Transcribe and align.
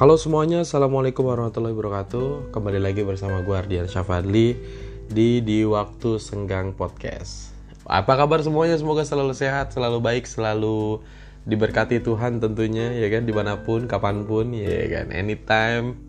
Halo 0.00 0.16
semuanya, 0.16 0.64
Assalamualaikum 0.64 1.28
warahmatullahi 1.28 1.76
wabarakatuh. 1.76 2.56
Kembali 2.56 2.80
lagi 2.80 3.04
bersama 3.04 3.44
gue 3.44 3.52
Ardian 3.52 3.84
Syafadli 3.84 4.56
Di 5.12 5.44
Di 5.44 5.60
Waktu 5.68 6.16
Senggang 6.16 6.72
Podcast. 6.72 7.52
Apa 7.84 8.16
kabar 8.16 8.40
semuanya? 8.40 8.80
Semoga 8.80 9.04
selalu 9.04 9.36
sehat, 9.36 9.76
selalu 9.76 10.00
baik, 10.00 10.24
selalu 10.24 11.04
diberkati 11.44 12.00
Tuhan 12.00 12.40
tentunya 12.40 12.96
ya 12.96 13.12
kan? 13.12 13.28
Di 13.28 13.32
mana 13.36 13.60
pun, 13.60 13.84
kapan 13.84 14.24
pun 14.24 14.56
ya 14.56 14.88
kan? 14.88 15.12
Anytime, 15.12 16.00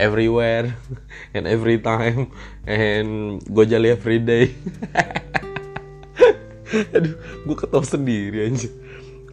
everywhere, 0.00 0.72
and 1.36 1.44
every 1.44 1.84
time 1.84 2.32
And 2.64 3.44
gojali 3.44 3.92
every 3.92 4.24
day. 4.24 4.56
Aduh, 6.96 7.12
gue 7.44 7.56
ketawa 7.60 7.84
sendiri 7.84 8.48
aja 8.48 8.72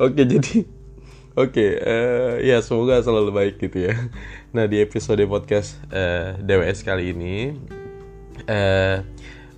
Oke 0.04 0.28
jadi 0.28 0.81
Oke, 1.32 1.80
uh, 1.80 2.44
ya 2.44 2.60
semoga 2.60 3.00
selalu 3.00 3.32
baik 3.32 3.56
gitu 3.64 3.88
ya. 3.88 3.96
Nah 4.52 4.68
di 4.68 4.84
episode 4.84 5.24
podcast 5.32 5.80
uh, 5.88 6.36
eh, 6.36 6.44
DWS 6.44 6.84
kali 6.84 7.16
ini, 7.16 7.56
uh, 7.56 8.52
eh, 8.52 9.00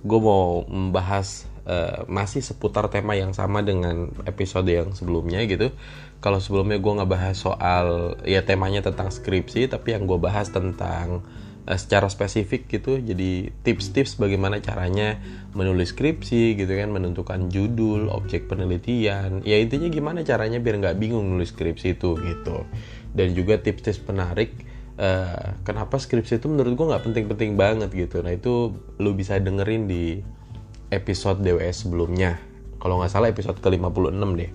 gue 0.06 0.20
mau 0.22 0.62
membahas 0.70 1.50
uh, 1.66 2.06
masih 2.06 2.46
seputar 2.46 2.86
tema 2.94 3.18
yang 3.18 3.34
sama 3.34 3.58
dengan 3.66 4.06
episode 4.22 4.70
yang 4.70 4.94
sebelumnya 4.94 5.42
gitu. 5.50 5.74
Kalau 6.22 6.38
sebelumnya 6.38 6.78
gue 6.78 6.94
nggak 6.94 7.10
bahas 7.10 7.42
soal 7.42 8.14
ya 8.22 8.46
temanya 8.46 8.86
tentang 8.86 9.10
skripsi, 9.10 9.66
tapi 9.66 9.98
yang 9.98 10.06
gue 10.06 10.22
bahas 10.22 10.54
tentang 10.54 11.26
uh, 11.64 11.78
secara 11.78 12.08
spesifik 12.12 12.68
gitu 12.68 13.00
jadi 13.00 13.52
tips-tips 13.64 14.20
bagaimana 14.20 14.60
caranya 14.60 15.20
menulis 15.56 15.92
skripsi 15.96 16.58
gitu 16.58 16.72
kan 16.72 16.92
menentukan 16.92 17.48
judul 17.48 18.10
objek 18.12 18.50
penelitian. 18.50 19.40
Ya 19.46 19.60
intinya 19.60 19.88
gimana 19.88 20.26
caranya 20.26 20.60
biar 20.60 20.80
nggak 20.80 20.96
bingung 21.00 21.24
nulis 21.30 21.54
skripsi 21.54 21.96
itu 21.96 22.18
gitu. 22.20 22.66
Dan 23.14 23.32
juga 23.32 23.62
tips-tips 23.62 24.02
penarik 24.02 24.50
uh, 24.98 25.54
kenapa 25.62 25.96
skripsi 25.96 26.42
itu 26.42 26.46
menurut 26.50 26.74
gue 26.74 26.86
nggak 26.90 27.04
penting-penting 27.06 27.54
banget 27.54 27.90
gitu. 27.94 28.20
Nah 28.20 28.34
itu 28.34 28.74
lu 28.98 29.10
bisa 29.14 29.38
dengerin 29.38 29.86
di 29.86 30.20
episode 30.90 31.40
DWS 31.40 31.86
sebelumnya. 31.86 32.38
Kalau 32.82 33.00
nggak 33.00 33.12
salah 33.12 33.30
episode 33.30 33.58
ke 33.62 33.68
56 33.70 34.38
deh. 34.38 34.50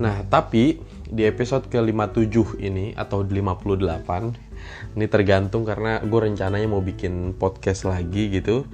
Nah 0.00 0.24
tapi 0.24 0.80
di 1.12 1.28
episode 1.28 1.68
ke 1.68 1.76
57 1.76 2.62
ini 2.64 2.96
atau 2.96 3.20
58 3.20 4.51
ini 4.94 5.06
tergantung 5.08 5.64
karena 5.64 6.02
gue 6.02 6.20
rencananya 6.20 6.68
mau 6.68 6.84
bikin 6.84 7.34
podcast 7.38 7.88
lagi 7.88 8.28
gitu 8.28 8.66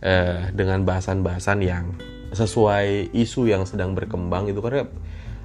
eh, 0.00 0.50
dengan 0.54 0.84
bahasan-bahasan 0.86 1.58
yang 1.64 1.94
sesuai 2.34 3.14
isu 3.14 3.46
yang 3.46 3.62
sedang 3.64 3.94
berkembang 3.94 4.50
itu 4.50 4.58
karena 4.58 4.90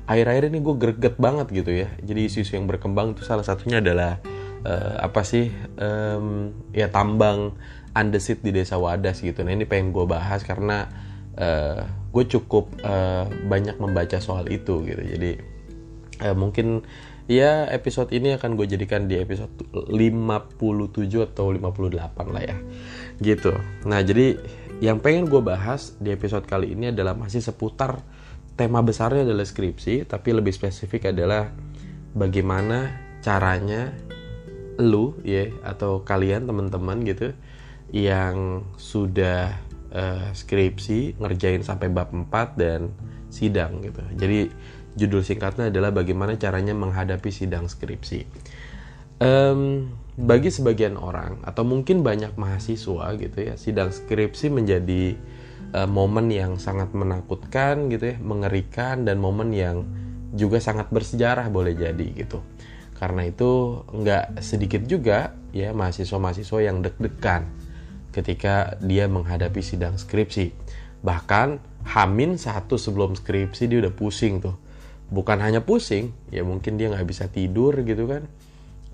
akhir-akhir 0.10 0.50
ini 0.50 0.60
gue 0.66 0.76
greget 0.76 1.16
banget 1.22 1.48
gitu 1.54 1.72
ya. 1.86 1.88
Jadi 2.02 2.26
isu-isu 2.26 2.58
yang 2.58 2.66
berkembang 2.66 3.14
itu 3.14 3.22
salah 3.22 3.46
satunya 3.46 3.78
adalah 3.78 4.18
uh, 4.66 4.98
apa 5.06 5.22
sih 5.22 5.54
um, 5.78 6.50
ya 6.74 6.90
tambang 6.90 7.54
andesit 7.94 8.42
di 8.42 8.50
desa 8.50 8.82
Wadas 8.82 9.22
gitu. 9.22 9.46
Nah 9.46 9.54
ini 9.54 9.70
pengen 9.70 9.94
gue 9.94 10.10
bahas 10.10 10.42
karena 10.42 10.90
uh, 11.38 11.86
gue 12.10 12.26
cukup 12.26 12.74
uh, 12.82 13.30
banyak 13.30 13.78
membaca 13.78 14.18
soal 14.18 14.50
itu 14.50 14.82
gitu. 14.82 15.02
Jadi 15.06 15.38
uh, 16.26 16.34
mungkin 16.34 16.82
ya 17.30 17.70
episode 17.70 18.10
ini 18.10 18.34
akan 18.34 18.58
gue 18.58 18.66
jadikan 18.66 19.06
di 19.06 19.22
episode 19.22 19.54
57 19.70 19.94
atau 21.30 21.54
58 21.54 22.34
lah 22.34 22.44
ya. 22.44 22.58
Gitu. 23.22 23.54
Nah 23.86 24.02
jadi 24.02 24.42
yang 24.82 24.98
pengen 24.98 25.30
gue 25.30 25.38
bahas 25.38 25.94
di 26.02 26.10
episode 26.10 26.50
kali 26.50 26.74
ini 26.74 26.90
adalah 26.90 27.14
masih 27.14 27.46
seputar 27.46 28.02
tema 28.58 28.82
besarnya 28.82 29.24
adalah 29.24 29.46
skripsi 29.46 30.10
tapi 30.10 30.36
lebih 30.36 30.52
spesifik 30.52 31.14
adalah 31.14 31.54
bagaimana 32.18 32.92
caranya 33.22 33.94
lu 34.82 35.16
ya 35.22 35.52
atau 35.62 36.02
kalian 36.02 36.50
teman-teman 36.50 37.04
gitu 37.06 37.36
yang 37.94 38.66
sudah 38.80 39.54
uh, 39.94 40.34
skripsi 40.34 41.20
ngerjain 41.22 41.62
sampai 41.62 41.94
bab 41.94 42.10
4 42.10 42.58
dan 42.58 42.90
sidang 43.30 43.86
gitu. 43.86 44.02
Jadi 44.18 44.50
Judul 45.00 45.24
singkatnya 45.24 45.72
adalah 45.72 45.96
bagaimana 45.96 46.36
caranya 46.36 46.76
menghadapi 46.76 47.32
sidang 47.32 47.72
skripsi. 47.72 48.28
Um, 49.24 49.92
bagi 50.20 50.52
sebagian 50.52 51.00
orang 51.00 51.40
atau 51.48 51.64
mungkin 51.64 52.04
banyak 52.04 52.36
mahasiswa 52.36 53.16
gitu 53.16 53.38
ya, 53.40 53.56
sidang 53.56 53.96
skripsi 53.96 54.52
menjadi 54.52 55.16
uh, 55.72 55.88
momen 55.88 56.28
yang 56.28 56.60
sangat 56.60 56.92
menakutkan 56.92 57.88
gitu 57.88 58.16
ya, 58.16 58.18
mengerikan 58.20 59.08
dan 59.08 59.24
momen 59.24 59.56
yang 59.56 59.88
juga 60.36 60.60
sangat 60.60 60.92
bersejarah 60.92 61.48
boleh 61.48 61.74
jadi 61.74 62.08
gitu. 62.20 62.44
Karena 63.00 63.24
itu 63.24 63.82
nggak 63.88 64.44
sedikit 64.44 64.84
juga 64.84 65.32
ya 65.56 65.72
mahasiswa-mahasiswa 65.72 66.60
yang 66.60 66.84
deg-degan 66.84 67.48
ketika 68.12 68.76
dia 68.84 69.08
menghadapi 69.08 69.64
sidang 69.64 69.96
skripsi. 69.96 70.52
Bahkan 71.00 71.64
Hamin 71.96 72.36
satu 72.36 72.76
sebelum 72.76 73.16
skripsi 73.16 73.72
dia 73.72 73.80
udah 73.88 73.96
pusing 73.96 74.44
tuh 74.44 74.60
bukan 75.10 75.42
hanya 75.42 75.66
pusing 75.66 76.14
ya 76.30 76.46
mungkin 76.46 76.78
dia 76.78 76.90
nggak 76.94 77.06
bisa 77.06 77.26
tidur 77.30 77.76
gitu 77.84 78.06
kan. 78.06 78.30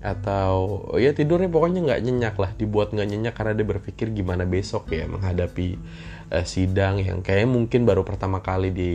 Atau 0.00 0.86
ya 1.00 1.16
tidurnya 1.16 1.48
pokoknya 1.48 1.80
nggak 1.82 2.00
nyenyak 2.04 2.34
lah 2.36 2.50
dibuat 2.54 2.92
nggak 2.92 3.08
nyenyak 3.08 3.34
karena 3.34 3.52
dia 3.56 3.66
berpikir 3.66 4.12
gimana 4.12 4.44
besok 4.44 4.92
ya 4.92 5.08
menghadapi 5.08 5.76
uh, 6.30 6.44
sidang 6.46 7.00
yang 7.00 7.24
kayak 7.24 7.48
mungkin 7.48 7.88
baru 7.88 8.04
pertama 8.04 8.44
kali 8.44 8.70
di 8.70 8.92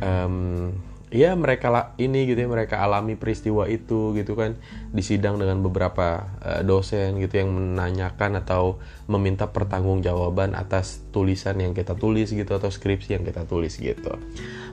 um, 0.00 0.72
ya 1.14 1.38
mereka 1.38 1.94
ini 1.94 2.26
gitu 2.26 2.42
ya 2.42 2.50
mereka 2.50 2.82
alami 2.82 3.14
peristiwa 3.14 3.70
itu 3.70 4.10
gitu 4.18 4.34
kan. 4.34 4.58
Disidang 4.90 5.38
dengan 5.38 5.62
beberapa 5.62 6.26
uh, 6.42 6.66
dosen 6.66 7.22
gitu 7.22 7.38
yang 7.38 7.54
menanyakan 7.54 8.42
atau 8.42 8.82
meminta 9.06 9.46
pertanggungjawaban 9.46 10.58
atas 10.58 11.06
tulisan 11.14 11.62
yang 11.62 11.70
kita 11.70 11.94
tulis 11.94 12.34
gitu 12.34 12.50
atau 12.50 12.66
skripsi 12.66 13.14
yang 13.14 13.22
kita 13.22 13.46
tulis 13.46 13.78
gitu. 13.78 14.18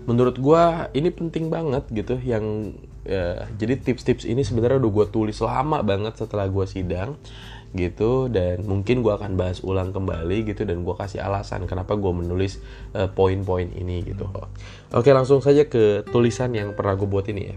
Menurut 0.09 0.41
gue 0.41 0.63
ini 0.97 1.13
penting 1.13 1.53
banget 1.53 1.85
gitu 1.93 2.17
yang 2.25 2.73
uh, 3.05 3.45
jadi 3.61 3.77
tips-tips 3.77 4.25
ini 4.25 4.41
sebenarnya 4.41 4.81
udah 4.81 4.91
gue 4.91 5.05
tulis 5.13 5.37
lama 5.45 5.85
banget 5.85 6.17
setelah 6.17 6.49
gue 6.49 6.65
sidang 6.65 7.21
gitu 7.71 8.27
dan 8.27 8.67
mungkin 8.67 8.99
gue 8.99 9.13
akan 9.15 9.39
bahas 9.39 9.63
ulang 9.63 9.95
kembali 9.95 10.43
gitu 10.51 10.67
dan 10.67 10.83
gue 10.83 10.91
kasih 10.91 11.23
alasan 11.23 11.63
kenapa 11.63 11.95
gue 11.95 12.11
menulis 12.11 12.59
uh, 12.91 13.07
poin-poin 13.07 13.71
ini 13.71 14.03
gitu. 14.03 14.27
Oke 14.91 15.15
langsung 15.15 15.39
saja 15.39 15.63
ke 15.63 16.03
tulisan 16.11 16.51
yang 16.51 16.75
pernah 16.75 16.99
gue 16.99 17.07
buat 17.07 17.23
ini 17.31 17.43
ya. 17.47 17.55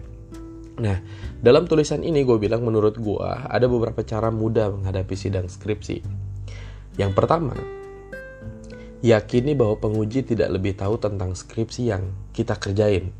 Nah 0.78 0.98
dalam 1.42 1.66
tulisan 1.66 2.06
ini 2.06 2.22
gue 2.22 2.38
bilang 2.38 2.62
menurut 2.62 2.94
gue 2.94 3.26
ada 3.26 3.66
beberapa 3.66 4.06
cara 4.06 4.30
mudah 4.30 4.70
menghadapi 4.70 5.14
sidang 5.18 5.50
skripsi. 5.50 5.98
Yang 6.94 7.12
pertama 7.18 7.58
yakini 9.02 9.58
bahwa 9.58 9.82
penguji 9.82 10.22
tidak 10.22 10.54
lebih 10.54 10.78
tahu 10.78 10.94
tentang 10.96 11.34
skripsi 11.34 11.90
yang 11.90 12.14
kita 12.30 12.54
kerjain. 12.54 13.10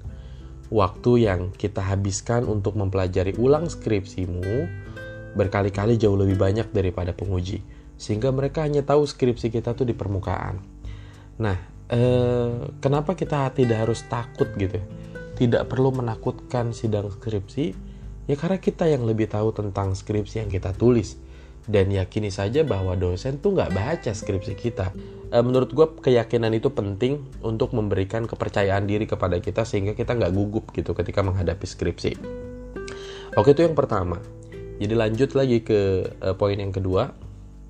Waktu 0.70 1.26
yang 1.26 1.40
kita 1.52 1.82
habiskan 1.82 2.46
untuk 2.46 2.78
mempelajari 2.78 3.34
ulang 3.36 3.68
skripsimu 3.68 4.83
berkali-kali 5.34 5.98
jauh 5.98 6.16
lebih 6.16 6.38
banyak 6.38 6.70
daripada 6.70 7.10
penguji 7.10 7.60
sehingga 7.94 8.34
mereka 8.34 8.66
hanya 8.66 8.82
tahu 8.82 9.06
skripsi 9.06 9.50
kita 9.54 9.74
tuh 9.78 9.86
di 9.86 9.94
permukaan. 9.94 10.58
Nah 11.38 11.58
eh, 11.90 12.52
kenapa 12.82 13.14
kita 13.14 13.50
tidak 13.54 13.86
harus 13.86 14.02
takut 14.06 14.50
gitu? 14.58 14.78
Tidak 15.34 15.66
perlu 15.66 15.90
menakutkan 15.94 16.70
sidang 16.70 17.10
skripsi 17.10 17.74
ya 18.30 18.34
karena 18.38 18.58
kita 18.58 18.86
yang 18.86 19.02
lebih 19.04 19.30
tahu 19.30 19.50
tentang 19.54 19.94
skripsi 19.94 20.46
yang 20.46 20.50
kita 20.50 20.74
tulis. 20.74 21.18
Dan 21.64 21.88
yakini 21.88 22.28
saja 22.28 22.60
bahwa 22.60 22.92
dosen 22.92 23.40
tuh 23.40 23.56
nggak 23.56 23.72
baca 23.72 24.12
skripsi 24.12 24.52
kita. 24.52 24.92
E, 25.32 25.36
menurut 25.40 25.72
gue 25.72 25.86
keyakinan 25.96 26.52
itu 26.52 26.68
penting 26.68 27.24
untuk 27.40 27.72
memberikan 27.72 28.28
kepercayaan 28.28 28.84
diri 28.84 29.08
kepada 29.08 29.40
kita 29.40 29.64
sehingga 29.64 29.96
kita 29.96 30.12
nggak 30.12 30.28
gugup 30.36 30.68
gitu 30.76 30.92
ketika 30.92 31.24
menghadapi 31.24 31.64
skripsi. 31.64 32.20
Oke 33.40 33.56
itu 33.56 33.64
yang 33.64 33.72
pertama 33.72 34.20
jadi 34.74 34.94
lanjut 34.98 35.38
lagi 35.38 35.62
ke 35.62 36.10
uh, 36.18 36.34
poin 36.34 36.58
yang 36.58 36.74
kedua. 36.74 37.14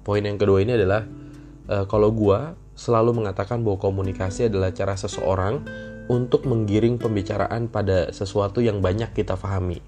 Poin 0.05 0.25
yang 0.25 0.41
kedua 0.41 0.65
ini 0.65 0.73
adalah 0.73 1.05
uh, 1.69 1.85
kalau 1.85 2.09
gua 2.13 2.57
selalu 2.73 3.21
mengatakan 3.21 3.61
bahwa 3.61 3.77
komunikasi 3.77 4.49
adalah 4.49 4.73
cara 4.73 4.97
seseorang 4.97 5.61
untuk 6.09 6.49
menggiring 6.49 6.97
pembicaraan 6.97 7.69
pada 7.69 8.09
sesuatu 8.13 8.65
yang 8.65 8.81
banyak 8.81 9.13
kita 9.13 9.37
pahami. 9.37 9.85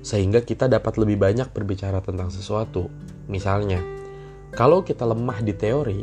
Sehingga 0.00 0.40
kita 0.40 0.72
dapat 0.72 0.96
lebih 0.96 1.20
banyak 1.20 1.52
berbicara 1.52 2.00
tentang 2.00 2.32
sesuatu. 2.32 2.88
Misalnya, 3.28 3.84
kalau 4.56 4.80
kita 4.84 5.04
lemah 5.04 5.44
di 5.44 5.52
teori, 5.52 6.00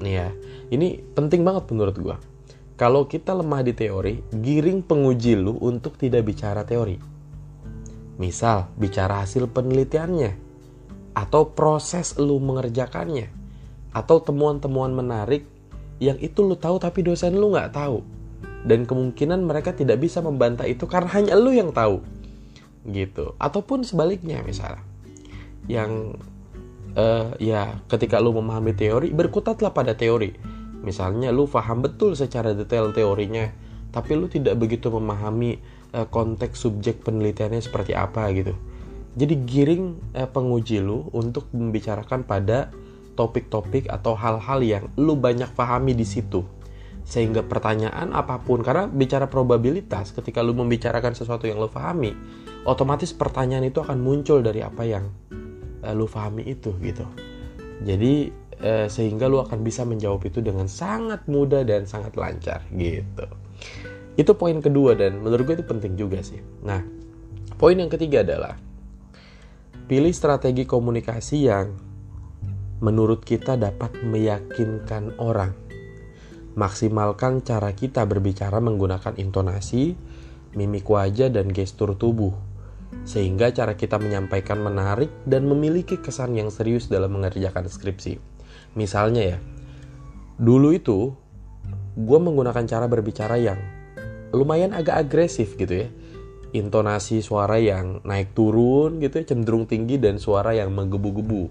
nih 0.00 0.14
ya, 0.16 0.28
ini 0.72 1.04
penting 1.12 1.44
banget 1.44 1.68
menurut 1.68 1.96
gua. 2.00 2.16
Kalau 2.80 3.04
kita 3.04 3.36
lemah 3.36 3.60
di 3.60 3.76
teori, 3.76 4.24
giring 4.32 4.80
penguji 4.80 5.36
lu 5.36 5.60
untuk 5.60 6.00
tidak 6.00 6.24
bicara 6.24 6.64
teori 6.64 7.11
Misal, 8.20 8.68
bicara 8.76 9.24
hasil 9.24 9.48
penelitiannya, 9.48 10.36
atau 11.16 11.52
proses 11.52 12.16
lu 12.20 12.40
mengerjakannya, 12.40 13.28
atau 13.92 14.20
temuan-temuan 14.20 14.92
menarik 14.92 15.48
yang 16.02 16.18
itu 16.18 16.42
lu 16.42 16.58
tahu 16.58 16.82
tapi 16.82 17.04
dosen 17.04 17.36
lu 17.36 17.52
nggak 17.52 17.72
tahu. 17.72 18.02
Dan 18.62 18.86
kemungkinan 18.86 19.42
mereka 19.42 19.74
tidak 19.74 19.98
bisa 19.98 20.22
membantah 20.22 20.66
itu 20.70 20.86
karena 20.86 21.10
hanya 21.18 21.34
lu 21.34 21.50
yang 21.50 21.74
tahu. 21.74 21.98
Gitu. 22.86 23.34
Ataupun 23.38 23.82
sebaliknya 23.82 24.42
misalnya. 24.42 24.82
yang 25.70 26.18
uh, 26.96 27.32
ya 27.40 27.80
ketika 27.88 28.20
lu 28.20 28.34
memahami 28.36 28.72
teori 28.76 29.08
berkutatlah 29.12 29.72
pada 29.72 29.96
teori 29.96 30.32
misalnya 30.82 31.30
lu 31.30 31.46
paham 31.46 31.84
betul 31.84 32.18
secara 32.18 32.52
detail 32.52 32.90
teorinya 32.90 33.48
tapi 33.92 34.16
lu 34.16 34.26
tidak 34.26 34.58
begitu 34.58 34.88
memahami 34.90 35.60
uh, 35.92 36.08
konteks 36.08 36.64
subjek 36.64 37.04
penelitiannya 37.04 37.60
seperti 37.60 37.92
apa 37.92 38.28
gitu. 38.34 38.56
Jadi 39.16 39.34
giring 39.44 40.16
uh, 40.16 40.28
penguji 40.28 40.80
lu 40.80 41.08
untuk 41.12 41.48
membicarakan 41.52 42.24
pada 42.24 42.72
topik-topik 43.12 43.92
atau 43.92 44.16
hal-hal 44.16 44.64
yang 44.64 44.84
lu 44.96 45.14
banyak 45.14 45.52
pahami 45.52 45.92
di 45.92 46.08
situ. 46.08 46.44
Sehingga 47.04 47.44
pertanyaan 47.44 48.14
apa 48.14 48.40
pun 48.40 48.64
karena 48.64 48.88
bicara 48.88 49.28
probabilitas 49.28 50.16
ketika 50.16 50.40
lu 50.40 50.56
membicarakan 50.56 51.12
sesuatu 51.12 51.44
yang 51.44 51.60
lu 51.60 51.68
pahami 51.68 52.14
otomatis 52.62 53.10
pertanyaan 53.10 53.68
itu 53.68 53.82
akan 53.82 53.98
muncul 54.00 54.38
dari 54.40 54.62
apa 54.64 54.86
yang 54.86 55.04
uh, 55.84 55.92
lu 55.92 56.08
pahami 56.08 56.48
itu 56.48 56.72
gitu. 56.80 57.04
Jadi 57.82 58.40
sehingga 58.62 59.26
lu 59.26 59.42
akan 59.42 59.66
bisa 59.66 59.82
menjawab 59.82 60.22
itu 60.22 60.38
dengan 60.38 60.70
sangat 60.70 61.26
mudah 61.26 61.66
dan 61.66 61.82
sangat 61.82 62.14
lancar 62.14 62.62
gitu 62.70 63.26
itu 64.16 64.32
poin 64.36 64.60
kedua 64.60 64.92
dan 64.92 65.20
menurut 65.24 65.48
gue 65.48 65.56
itu 65.60 65.66
penting 65.66 65.96
juga 65.96 66.20
sih. 66.20 66.40
Nah 66.64 66.84
poin 67.56 67.76
yang 67.78 67.88
ketiga 67.88 68.20
adalah 68.26 68.58
pilih 69.88 70.12
strategi 70.12 70.64
komunikasi 70.68 71.36
yang 71.48 71.76
menurut 72.82 73.22
kita 73.22 73.54
dapat 73.54 74.02
meyakinkan 74.02 75.16
orang. 75.22 75.54
Maksimalkan 76.52 77.40
cara 77.40 77.72
kita 77.72 78.04
berbicara 78.04 78.60
menggunakan 78.60 79.16
intonasi, 79.16 79.96
mimik 80.52 80.84
wajah, 80.84 81.32
dan 81.32 81.48
gestur 81.48 81.96
tubuh, 81.96 82.36
sehingga 83.08 83.48
cara 83.56 83.72
kita 83.72 83.96
menyampaikan 83.96 84.60
menarik 84.60 85.08
dan 85.24 85.48
memiliki 85.48 85.96
kesan 85.96 86.36
yang 86.36 86.52
serius 86.52 86.92
dalam 86.92 87.16
mengerjakan 87.16 87.72
skripsi. 87.72 88.20
Misalnya 88.76 89.36
ya, 89.36 89.38
dulu 90.36 90.76
itu 90.76 91.16
gue 91.96 92.18
menggunakan 92.20 92.68
cara 92.68 92.84
berbicara 92.84 93.40
yang 93.40 93.56
lumayan 94.32 94.72
agak 94.72 95.08
agresif 95.08 95.54
gitu 95.60 95.86
ya. 95.86 95.88
Intonasi 96.52 97.24
suara 97.24 97.56
yang 97.56 98.04
naik 98.04 98.36
turun 98.36 99.00
gitu 99.00 99.20
ya, 99.20 99.24
cenderung 99.24 99.64
tinggi 99.64 99.96
dan 99.96 100.20
suara 100.20 100.52
yang 100.52 100.72
menggebu-gebu 100.72 101.48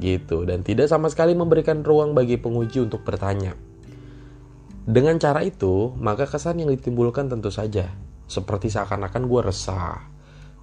gitu. 0.00 0.48
Dan 0.48 0.64
tidak 0.64 0.88
sama 0.88 1.12
sekali 1.12 1.36
memberikan 1.36 1.84
ruang 1.84 2.16
bagi 2.16 2.40
penguji 2.40 2.80
untuk 2.80 3.04
bertanya. 3.04 3.52
Dengan 4.82 5.20
cara 5.20 5.44
itu, 5.44 5.94
maka 6.00 6.24
kesan 6.26 6.64
yang 6.64 6.72
ditimbulkan 6.72 7.28
tentu 7.28 7.52
saja. 7.52 7.92
Seperti 8.26 8.72
seakan-akan 8.72 9.28
gue 9.28 9.40
resah, 9.44 10.00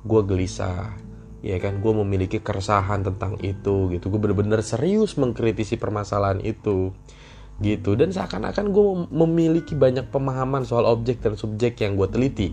gue 0.02 0.22
gelisah, 0.26 0.98
ya 1.46 1.56
kan? 1.62 1.80
Gue 1.80 1.94
memiliki 1.94 2.42
keresahan 2.42 3.06
tentang 3.06 3.38
itu 3.40 3.88
gitu, 3.94 4.06
gue 4.10 4.20
bener-bener 4.20 4.60
serius 4.60 5.16
mengkritisi 5.16 5.80
permasalahan 5.80 6.44
itu 6.44 6.92
gitu. 7.60 7.96
Dan 7.96 8.12
seakan-akan 8.12 8.72
gue 8.72 8.86
memiliki 9.12 9.76
banyak 9.76 10.08
pemahaman 10.12 10.64
soal 10.64 10.88
objek 10.88 11.20
dan 11.24 11.36
subjek 11.36 11.80
yang 11.84 12.00
gue 12.00 12.08
teliti. 12.08 12.50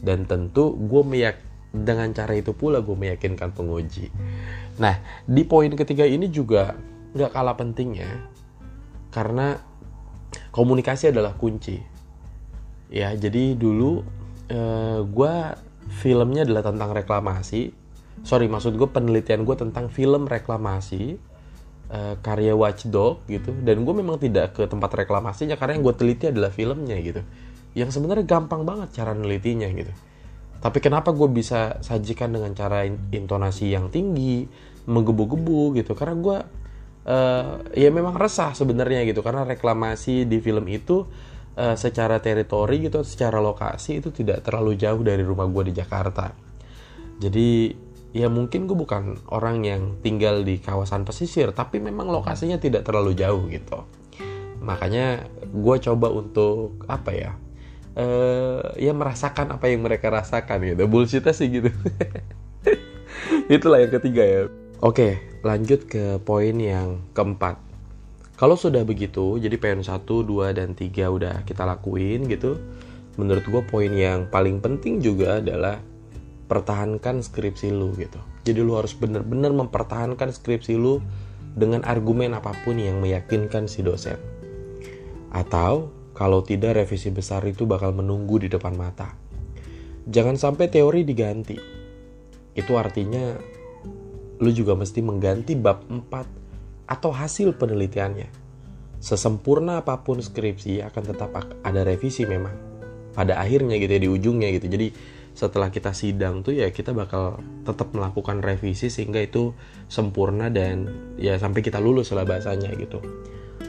Dan 0.00 0.26
tentu 0.26 0.74
gue 0.78 1.02
meyak 1.02 1.36
dengan 1.74 2.14
cara 2.14 2.38
itu 2.38 2.54
pula 2.54 2.78
gue 2.78 2.94
meyakinkan 2.94 3.50
penguji. 3.50 4.14
Nah 4.78 5.02
di 5.26 5.42
poin 5.42 5.74
ketiga 5.74 6.06
ini 6.06 6.30
juga 6.30 6.78
nggak 7.14 7.30
kalah 7.34 7.58
pentingnya 7.58 8.30
karena 9.10 9.58
komunikasi 10.54 11.10
adalah 11.10 11.34
kunci. 11.34 11.82
Ya 12.94 13.10
jadi 13.18 13.58
dulu 13.58 14.06
eh, 14.46 15.02
gue 15.02 15.34
filmnya 15.90 16.46
adalah 16.46 16.62
tentang 16.62 16.94
reklamasi. 16.94 17.74
Sorry 18.22 18.46
maksud 18.46 18.78
gue 18.78 18.86
penelitian 18.86 19.42
gue 19.42 19.58
tentang 19.58 19.90
film 19.90 20.30
reklamasi 20.30 21.18
uh, 21.90 22.14
karya 22.20 22.54
Watchdog 22.56 23.24
gitu. 23.28 23.52
Dan 23.64 23.82
gue 23.84 23.94
memang 23.94 24.16
tidak 24.20 24.56
ke 24.56 24.64
tempat 24.64 25.04
reklamasinya 25.04 25.58
karena 25.58 25.80
yang 25.80 25.84
gue 25.84 25.94
teliti 25.96 26.24
adalah 26.30 26.52
filmnya 26.54 26.96
gitu. 27.00 27.20
Yang 27.74 27.98
sebenarnya 27.98 28.24
gampang 28.24 28.62
banget 28.62 28.94
cara 28.94 29.12
nelitinya 29.12 29.66
gitu. 29.72 29.90
Tapi 30.64 30.78
kenapa 30.80 31.12
gue 31.12 31.28
bisa 31.28 31.76
sajikan 31.84 32.32
dengan 32.32 32.56
cara 32.56 32.88
intonasi 32.88 33.74
yang 33.74 33.92
tinggi 33.92 34.48
menggebu-gebu 34.88 35.76
gitu? 35.76 35.92
Karena 35.92 36.14
gue 36.16 36.38
uh, 37.04 37.52
ya 37.76 37.90
memang 37.92 38.16
resah 38.16 38.56
sebenarnya 38.56 39.04
gitu. 39.04 39.20
Karena 39.20 39.44
reklamasi 39.44 40.24
di 40.24 40.40
film 40.40 40.64
itu 40.72 41.04
uh, 41.58 41.76
secara 41.76 42.16
teritori 42.22 42.88
gitu 42.88 43.04
secara 43.04 43.38
lokasi 43.44 44.00
itu 44.00 44.08
tidak 44.14 44.40
terlalu 44.46 44.78
jauh 44.78 45.02
dari 45.04 45.20
rumah 45.20 45.44
gue 45.50 45.68
di 45.68 45.74
Jakarta. 45.76 46.32
Jadi 47.20 47.70
ya 48.14 48.30
mungkin 48.30 48.70
gue 48.70 48.78
bukan 48.78 49.18
orang 49.34 49.66
yang 49.66 49.98
tinggal 50.00 50.46
di 50.46 50.62
kawasan 50.62 51.02
pesisir 51.02 51.50
tapi 51.50 51.82
memang 51.82 52.08
lokasinya 52.08 52.56
tidak 52.62 52.86
terlalu 52.86 53.18
jauh 53.18 53.44
gitu 53.50 53.84
makanya 54.62 55.26
gue 55.50 55.76
coba 55.82 56.08
untuk 56.14 56.78
apa 56.86 57.10
ya 57.10 57.32
uh, 57.98 58.72
ya 58.78 58.94
merasakan 58.94 59.58
apa 59.58 59.66
yang 59.66 59.82
mereka 59.82 60.08
rasakan 60.14 60.62
gitu 60.62 60.86
bullshitnya 60.86 61.34
sih 61.34 61.50
gitu 61.50 61.70
itulah 63.54 63.82
yang 63.82 63.92
ketiga 63.92 64.22
ya 64.22 64.42
Oke, 64.84 65.40
lanjut 65.40 65.88
ke 65.88 66.20
poin 66.28 66.52
yang 66.60 67.00
keempat. 67.16 67.56
Kalau 68.36 68.52
sudah 68.52 68.84
begitu, 68.84 69.40
jadi 69.40 69.56
PN1, 69.56 70.04
2, 70.04 70.52
dan 70.52 70.76
3 70.76 71.08
udah 71.08 71.40
kita 71.48 71.64
lakuin 71.64 72.28
gitu. 72.28 72.60
Menurut 73.16 73.48
gue 73.48 73.62
poin 73.64 73.88
yang 73.88 74.28
paling 74.28 74.60
penting 74.60 75.00
juga 75.00 75.40
adalah 75.40 75.80
pertahankan 76.54 77.26
skripsi 77.26 77.74
lu 77.74 77.90
gitu. 77.98 78.22
Jadi 78.46 78.62
lu 78.62 78.78
harus 78.78 78.94
bener-bener 78.94 79.50
mempertahankan 79.50 80.30
skripsi 80.30 80.78
lu 80.78 81.02
dengan 81.58 81.82
argumen 81.82 82.30
apa 82.38 82.54
pun 82.62 82.78
yang 82.78 83.02
meyakinkan 83.02 83.66
si 83.66 83.82
dosen. 83.82 84.22
Atau 85.34 85.90
kalau 86.14 86.46
tidak 86.46 86.78
revisi 86.78 87.10
besar 87.10 87.42
itu 87.42 87.66
bakal 87.66 87.90
menunggu 87.90 88.38
di 88.38 88.46
depan 88.46 88.78
mata. 88.78 89.18
Jangan 90.06 90.38
sampai 90.38 90.70
teori 90.70 91.02
diganti. 91.02 91.58
Itu 92.54 92.78
artinya 92.78 93.34
lu 94.38 94.50
juga 94.54 94.78
mesti 94.78 95.02
mengganti 95.02 95.58
bab 95.58 95.82
4 95.90 96.86
atau 96.86 97.10
hasil 97.10 97.58
penelitiannya. 97.58 98.30
Sesempurna 99.02 99.82
apa 99.82 100.06
pun 100.06 100.22
skripsi 100.22 100.86
akan 100.86 101.02
tetap 101.02 101.34
ada 101.66 101.80
revisi 101.82 102.22
memang. 102.30 102.54
Pada 103.10 103.42
akhirnya 103.42 103.74
gitu 103.82 103.90
ya 103.90 104.00
di 104.06 104.10
ujungnya 104.10 104.48
gitu. 104.54 104.70
Jadi 104.70 104.86
setelah 105.34 105.68
kita 105.74 105.90
sidang 105.90 106.46
tuh 106.46 106.54
ya 106.54 106.70
kita 106.70 106.94
bakal 106.94 107.42
tetap 107.66 107.90
melakukan 107.90 108.38
revisi 108.38 108.86
sehingga 108.86 109.18
itu 109.18 109.50
sempurna 109.90 110.46
dan 110.46 110.86
ya 111.18 111.34
sampai 111.34 111.60
kita 111.60 111.82
lulus 111.82 112.14
lah 112.14 112.22
bahasanya 112.22 112.70
gitu. 112.78 113.02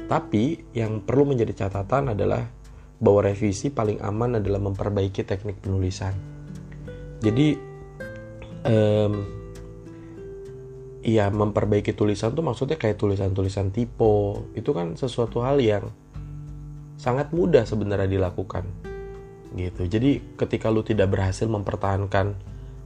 Tapi 0.06 0.62
yang 0.78 1.02
perlu 1.02 1.34
menjadi 1.34 1.66
catatan 1.66 2.14
adalah 2.14 2.46
bahwa 3.02 3.26
revisi 3.26 3.74
paling 3.74 3.98
aman 4.06 4.38
adalah 4.38 4.62
memperbaiki 4.62 5.26
teknik 5.26 5.60
penulisan. 5.66 6.14
Jadi 7.26 7.58
um, 8.70 9.14
Iya 11.06 11.30
memperbaiki 11.30 11.94
tulisan 11.94 12.34
tuh 12.34 12.42
maksudnya 12.42 12.82
kayak 12.82 12.98
tulisan-tulisan 12.98 13.70
tipe 13.70 14.42
itu 14.58 14.74
kan 14.74 14.98
sesuatu 14.98 15.46
hal 15.46 15.62
yang 15.62 15.86
sangat 16.98 17.30
mudah 17.30 17.62
sebenarnya 17.62 18.10
dilakukan 18.10 18.66
gitu. 19.56 19.88
Jadi 19.88 20.36
ketika 20.36 20.70
lu 20.70 20.84
tidak 20.84 21.12
berhasil 21.12 21.48
mempertahankan 21.48 22.36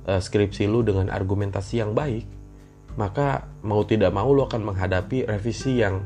uh, 0.05 0.21
skripsi 0.21 0.69
lu 0.69 0.85
dengan 0.85 1.09
argumentasi 1.09 1.81
yang 1.81 1.97
baik 1.97 2.39
maka 2.99 3.47
mau 3.63 3.87
tidak 3.87 4.11
mau 4.11 4.27
lu 4.27 4.43
akan 4.43 4.59
menghadapi 4.67 5.23
revisi 5.23 5.79
yang 5.79 6.03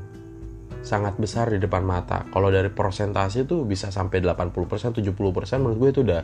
sangat 0.86 1.18
besar 1.18 1.50
di 1.50 1.58
depan 1.58 1.82
mata. 1.82 2.22
Kalau 2.30 2.54
dari 2.54 2.70
persentase 2.70 3.50
itu 3.50 3.66
bisa 3.66 3.90
sampai 3.90 4.22
80% 4.22 5.00
70% 5.02 5.10
menurut 5.58 5.78
gue 5.82 5.90
itu 5.90 6.02
udah 6.06 6.22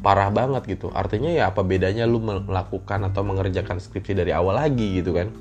parah 0.00 0.32
banget 0.32 0.78
gitu. 0.78 0.88
Artinya 0.94 1.28
ya 1.28 1.52
apa 1.52 1.60
bedanya 1.66 2.08
lu 2.08 2.22
melakukan 2.22 3.12
atau 3.12 3.26
mengerjakan 3.26 3.76
skripsi 3.76 4.16
dari 4.16 4.32
awal 4.32 4.56
lagi 4.56 5.02
gitu 5.02 5.12
kan? 5.12 5.34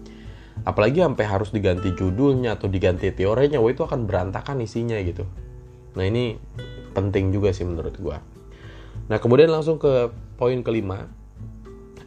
Apalagi 0.68 1.04
sampai 1.04 1.24
harus 1.24 1.56
diganti 1.56 1.96
judulnya 1.96 2.60
atau 2.60 2.68
diganti 2.68 3.12
teorinya 3.16 3.64
wah 3.64 3.72
itu 3.72 3.86
akan 3.86 4.04
berantakan 4.04 4.60
isinya 4.60 5.00
gitu. 5.00 5.24
Nah 5.96 6.04
ini 6.04 6.36
penting 6.92 7.32
juga 7.32 7.56
sih 7.56 7.68
menurut 7.68 7.96
gua 8.02 8.35
nah 9.06 9.18
kemudian 9.22 9.54
langsung 9.54 9.78
ke 9.78 10.10
poin 10.36 10.60
kelima. 10.66 11.10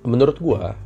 Menurut 0.03 0.39
gua 0.39 0.79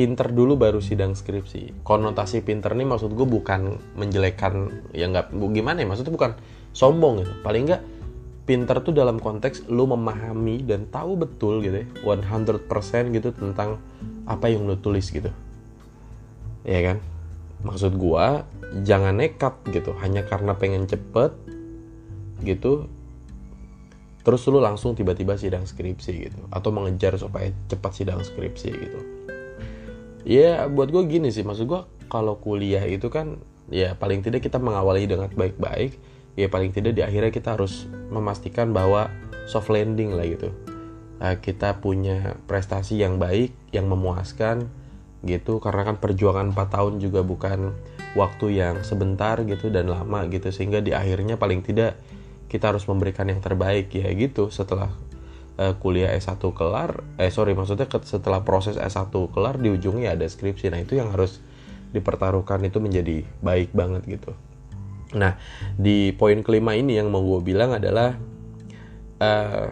pinter 0.00 0.32
dulu 0.32 0.56
baru 0.56 0.80
sidang 0.80 1.12
skripsi. 1.12 1.84
Konotasi 1.84 2.40
pinter 2.40 2.72
nih 2.72 2.88
maksud 2.88 3.12
gue 3.12 3.26
bukan 3.28 3.76
menjelekkan 4.00 4.72
ya 4.96 5.10
nggak 5.12 5.34
gimana 5.52 5.84
ya? 5.84 5.86
Maksudnya 5.90 6.14
bukan 6.14 6.32
sombong 6.72 7.20
gitu. 7.20 7.32
Paling 7.44 7.68
nggak 7.68 7.82
pinter 8.48 8.80
tuh 8.80 8.96
dalam 8.96 9.20
konteks 9.20 9.68
lu 9.68 9.84
memahami 9.84 10.64
dan 10.64 10.88
tahu 10.88 11.20
betul 11.20 11.60
gitu 11.60 11.84
ya 11.84 11.86
100% 12.02 13.14
gitu 13.14 13.28
tentang 13.36 13.76
apa 14.24 14.48
yang 14.48 14.64
lu 14.64 14.80
tulis 14.80 15.10
gitu. 15.12 15.28
Ya 16.64 16.80
kan? 16.80 16.96
Maksud 17.60 18.00
gua 18.00 18.48
jangan 18.86 19.20
nekat 19.20 19.52
gitu. 19.68 19.92
Hanya 20.00 20.24
karena 20.24 20.56
pengen 20.56 20.88
cepet 20.88 21.36
gitu 22.40 22.88
terus 24.20 24.44
lu 24.52 24.60
langsung 24.60 24.92
tiba-tiba 24.92 25.36
sidang 25.40 25.64
skripsi 25.64 26.12
gitu. 26.28 26.38
Atau 26.52 26.70
mengejar 26.72 27.16
supaya 27.16 27.48
cepat 27.68 27.92
sidang 27.96 28.20
skripsi 28.20 28.68
gitu. 28.68 29.00
Ya 30.28 30.68
buat 30.68 30.92
gue 30.92 31.02
gini 31.08 31.32
sih. 31.32 31.44
Maksud 31.44 31.64
gue 31.64 31.80
kalau 32.12 32.36
kuliah 32.36 32.84
itu 32.84 33.08
kan 33.08 33.40
ya 33.72 33.96
paling 33.96 34.20
tidak 34.20 34.44
kita 34.44 34.60
mengawali 34.60 35.08
dengan 35.08 35.32
baik-baik. 35.32 35.96
Ya 36.36 36.46
paling 36.52 36.72
tidak 36.72 36.96
di 36.96 37.02
akhirnya 37.02 37.32
kita 37.32 37.56
harus 37.56 37.88
memastikan 38.12 38.76
bahwa 38.76 39.08
soft 39.48 39.72
landing 39.72 40.12
lah 40.12 40.28
gitu. 40.28 40.52
Uh, 41.20 41.36
kita 41.36 41.80
punya 41.80 42.36
prestasi 42.48 43.00
yang 43.00 43.16
baik 43.16 43.56
yang 43.72 43.88
memuaskan 43.88 44.68
gitu. 45.24 45.58
Karena 45.64 45.88
kan 45.88 45.96
perjuangan 45.96 46.52
4 46.52 46.76
tahun 46.76 46.94
juga 47.00 47.24
bukan 47.24 47.72
waktu 48.18 48.60
yang 48.60 48.84
sebentar 48.84 49.40
gitu 49.48 49.72
dan 49.72 49.88
lama 49.88 50.28
gitu. 50.28 50.52
Sehingga 50.52 50.84
di 50.84 50.92
akhirnya 50.92 51.40
paling 51.40 51.64
tidak 51.64 51.96
kita 52.50 52.74
harus 52.74 52.82
memberikan 52.90 53.30
yang 53.30 53.38
terbaik 53.38 53.94
ya 53.94 54.10
gitu. 54.10 54.50
Setelah 54.50 54.90
uh, 55.56 55.74
kuliah 55.78 56.10
S1 56.18 56.42
kelar 56.50 57.06
eh 57.14 57.30
sorry 57.30 57.54
maksudnya 57.54 57.86
setelah 58.02 58.42
proses 58.42 58.74
S1 58.74 59.14
kelar 59.30 59.62
di 59.62 59.70
ujungnya 59.70 60.18
ada 60.18 60.26
skripsi. 60.26 60.74
Nah 60.74 60.82
itu 60.82 60.98
yang 60.98 61.14
harus 61.14 61.38
dipertaruhkan 61.94 62.58
itu 62.66 62.82
menjadi 62.82 63.22
baik 63.38 63.70
banget 63.70 64.02
gitu. 64.10 64.34
Nah 65.14 65.38
di 65.78 66.10
poin 66.18 66.42
kelima 66.42 66.74
ini 66.74 66.98
yang 66.98 67.14
mau 67.14 67.22
gue 67.22 67.40
bilang 67.46 67.78
adalah 67.78 68.18
uh, 69.22 69.70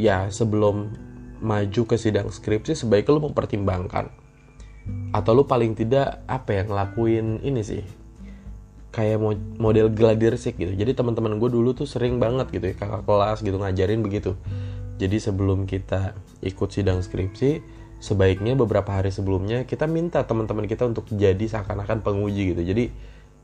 ya 0.00 0.32
sebelum 0.32 1.04
maju 1.44 1.82
ke 1.84 2.00
sidang 2.00 2.32
skripsi 2.32 2.72
sebaiknya 2.72 3.20
lo 3.20 3.28
mempertimbangkan. 3.28 4.08
Atau 5.12 5.36
lo 5.36 5.44
paling 5.44 5.76
tidak 5.76 6.24
apa 6.24 6.62
yang 6.62 6.72
ngelakuin 6.72 7.44
ini 7.44 7.60
sih 7.60 8.05
kayak 8.96 9.20
model 9.60 9.92
gladiresik 9.92 10.56
gitu. 10.56 10.72
Jadi 10.72 10.96
teman-teman 10.96 11.36
gue 11.36 11.52
dulu 11.52 11.76
tuh 11.76 11.84
sering 11.84 12.16
banget 12.16 12.48
gitu 12.48 12.72
ya 12.72 12.74
kakak 12.80 13.04
kelas 13.04 13.44
gitu 13.44 13.60
ngajarin 13.60 14.00
begitu. 14.00 14.40
Jadi 14.96 15.20
sebelum 15.20 15.68
kita 15.68 16.16
ikut 16.40 16.72
sidang 16.72 17.04
skripsi 17.04 17.60
sebaiknya 18.00 18.56
beberapa 18.56 18.96
hari 18.96 19.12
sebelumnya 19.12 19.68
kita 19.68 19.84
minta 19.84 20.24
teman-teman 20.24 20.64
kita 20.64 20.88
untuk 20.88 21.04
jadi 21.12 21.44
seakan-akan 21.44 22.00
penguji 22.00 22.56
gitu. 22.56 22.64
Jadi 22.64 22.84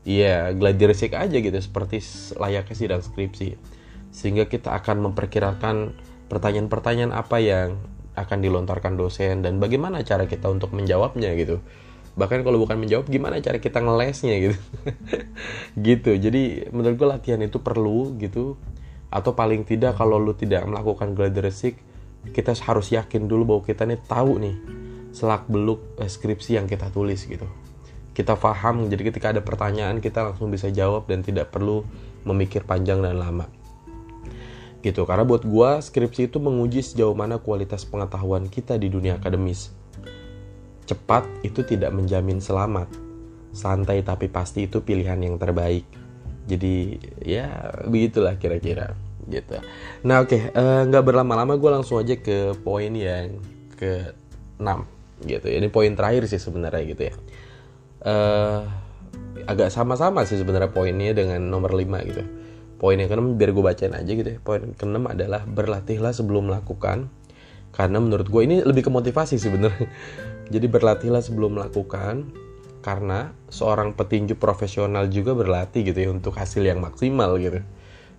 ya 0.09 0.49
gladiresik 0.57 1.13
aja 1.13 1.37
gitu 1.37 1.53
seperti 1.61 2.01
layaknya 2.33 2.73
sidang 2.73 3.01
skripsi. 3.05 3.53
Sehingga 4.09 4.49
kita 4.49 4.73
akan 4.73 5.13
memperkirakan 5.13 5.93
pertanyaan-pertanyaan 6.33 7.13
apa 7.13 7.37
yang 7.37 7.77
akan 8.17 8.41
dilontarkan 8.41 8.97
dosen 8.97 9.45
dan 9.45 9.61
bagaimana 9.61 10.01
cara 10.01 10.25
kita 10.25 10.49
untuk 10.49 10.73
menjawabnya 10.73 11.33
gitu 11.37 11.61
bahkan 12.13 12.45
kalau 12.45 12.61
bukan 12.61 12.77
menjawab 12.77 13.09
gimana 13.09 13.41
cara 13.41 13.57
kita 13.57 13.81
ngelesnya 13.81 14.35
gitu? 14.49 14.57
Gitu. 15.87 16.11
Jadi 16.21 16.69
menurut 16.69 16.95
gue 16.97 17.07
latihan 17.09 17.41
itu 17.41 17.57
perlu 17.57 18.13
gitu. 18.21 18.55
Atau 19.09 19.33
paling 19.33 19.65
tidak 19.65 19.97
kalau 19.97 20.17
lu 20.17 20.33
tidak 20.33 20.65
melakukan 20.65 21.13
gladiresik 21.13 21.77
kita 22.33 22.55
harus 22.55 22.87
yakin 22.95 23.27
dulu 23.27 23.43
bahwa 23.43 23.61
kita 23.67 23.83
nih 23.83 23.99
tahu 24.07 24.39
nih 24.39 24.55
selak 25.11 25.43
beluk 25.51 25.83
eh, 25.99 26.07
skripsi 26.07 26.55
yang 26.55 26.65
kita 26.69 26.87
tulis 26.93 27.25
gitu. 27.27 27.45
Kita 28.13 28.37
paham 28.37 28.87
jadi 28.87 29.09
ketika 29.09 29.33
ada 29.33 29.41
pertanyaan 29.41 29.99
kita 29.99 30.21
langsung 30.31 30.53
bisa 30.53 30.69
jawab 30.69 31.09
dan 31.09 31.25
tidak 31.25 31.51
perlu 31.51 31.83
memikir 32.23 32.63
panjang 32.63 33.01
dan 33.03 33.19
lama. 33.19 33.49
Gitu. 34.79 35.03
Karena 35.03 35.25
buat 35.27 35.43
gua 35.43 35.83
skripsi 35.83 36.31
itu 36.31 36.37
menguji 36.39 36.85
sejauh 36.85 37.17
mana 37.17 37.41
kualitas 37.41 37.83
pengetahuan 37.83 38.47
kita 38.47 38.79
di 38.79 38.87
dunia 38.87 39.19
akademis 39.19 39.82
cepat 40.83 41.23
itu 41.43 41.63
tidak 41.63 41.91
menjamin 41.95 42.43
selamat 42.43 42.87
santai 43.53 44.01
tapi 44.01 44.27
pasti 44.27 44.65
itu 44.65 44.81
pilihan 44.81 45.19
yang 45.21 45.37
terbaik 45.37 45.85
jadi 46.43 46.99
ya 47.23 47.71
begitulah 47.87 48.35
kira-kira 48.35 48.97
gitu. 49.31 49.55
Nah 50.03 50.23
oke, 50.23 50.35
okay, 50.35 50.41
eh, 50.51 50.81
nggak 50.87 51.03
berlama-lama 51.07 51.55
gue 51.55 51.71
langsung 51.71 52.03
aja 52.03 52.19
ke 52.19 52.51
poin 52.59 52.91
yang 52.91 53.39
ke 53.79 54.11
6 54.59 54.67
gitu. 55.27 55.47
Ini 55.47 55.67
poin 55.71 55.91
terakhir 55.95 56.27
sih 56.27 56.39
sebenarnya 56.39 56.83
gitu 56.83 57.03
ya. 57.07 57.15
Uh, 58.03 58.67
agak 59.47 59.71
sama-sama 59.71 60.27
sih 60.27 60.35
sebenarnya 60.35 60.75
poinnya 60.75 61.15
dengan 61.15 61.39
nomor 61.47 61.71
5 61.71 62.09
gitu. 62.11 62.23
Poin 62.75 62.99
yang 62.99 63.07
keenam 63.07 63.39
biar 63.39 63.55
gue 63.55 63.63
bacain 63.63 63.95
aja 63.95 64.11
gitu 64.11 64.27
ya. 64.27 64.39
Poin 64.43 64.75
keenam 64.75 65.07
adalah 65.07 65.47
berlatihlah 65.47 66.11
sebelum 66.11 66.51
melakukan. 66.51 67.07
Karena 67.73 67.97
menurut 67.97 68.29
gue 68.29 68.41
ini 68.45 68.61
lebih 68.61 68.87
ke 68.87 68.91
motivasi 68.93 69.41
sebenarnya. 69.41 69.89
Jadi 70.53 70.65
berlatihlah 70.69 71.25
sebelum 71.25 71.57
melakukan 71.57 72.29
karena 72.85 73.33
seorang 73.49 73.97
petinju 73.97 74.37
profesional 74.37 75.09
juga 75.09 75.33
berlatih 75.33 75.87
gitu 75.89 75.99
ya 76.03 76.09
untuk 76.13 76.37
hasil 76.37 76.61
yang 76.61 76.83
maksimal 76.83 77.33
gitu. 77.41 77.65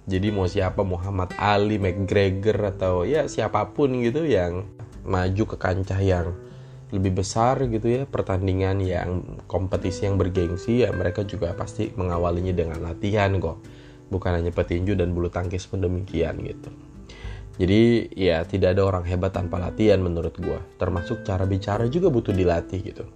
Jadi 0.05 0.29
mau 0.35 0.45
siapa 0.45 0.85
Muhammad 0.85 1.33
Ali, 1.41 1.81
McGregor 1.81 2.77
atau 2.77 3.09
ya 3.09 3.31
siapa 3.31 3.73
pun 3.73 4.05
gitu 4.05 4.27
yang 4.27 4.69
maju 5.07 5.45
ke 5.49 5.57
kancah 5.57 6.01
yang 6.01 6.35
lebih 6.93 7.25
besar 7.25 7.59
gitu 7.69 7.89
ya 7.89 8.03
pertandingan 8.05 8.79
yang 8.85 9.41
kompetisi 9.49 10.07
yang 10.09 10.21
bergengsi 10.21 10.85
ya 10.85 10.93
mereka 10.93 11.25
juga 11.25 11.53
pasti 11.57 11.95
mengawalinya 11.95 12.53
dengan 12.53 12.83
latihan 12.83 13.33
kok. 13.39 13.63
Bukan 14.13 14.33
hanya 14.37 14.53
petinju 14.53 14.99
dan 14.99 15.17
bulu 15.17 15.33
tangkis 15.33 15.65
pun 15.65 15.81
demikian 15.81 16.37
gitu 16.45 16.94
jadi 17.55 18.11
ya 18.11 18.43
tidak 18.43 18.75
ada 18.75 18.83
orang 18.83 19.07
hebat 19.07 19.31
tanpa 19.31 19.63
latihan 19.63 20.03
menurut 20.03 20.35
gue 20.35 20.59
termasuk 20.75 21.23
cara 21.23 21.47
bicara 21.47 21.87
juga 21.87 22.11
butuh 22.11 22.35
dilatih 22.35 22.83
gitu. 22.83 23.07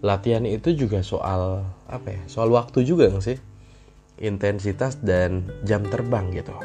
Latihan 0.00 0.44
itu 0.48 0.72
juga 0.72 1.04
soal 1.04 1.60
apa 1.84 2.08
ya 2.08 2.22
soal 2.24 2.48
waktu 2.48 2.88
juga 2.88 3.12
gak 3.12 3.24
sih? 3.24 3.38
Intensitas 4.16 4.96
dan 5.04 5.44
jam 5.68 5.84
terbang 5.84 6.32
gitu. 6.32 6.56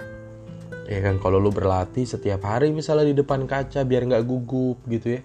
Ya 0.88 1.03
kan 1.03 1.20
kalau 1.20 1.39
lu 1.39 1.51
berlatih 1.51 2.08
setiap 2.08 2.48
hari 2.48 2.72
misalnya 2.72 3.12
di 3.12 3.15
depan 3.15 3.44
kaca 3.44 3.84
biar 3.84 4.08
nggak 4.08 4.24
gugup 4.24 4.80
gitu 4.88 5.20
ya. 5.20 5.22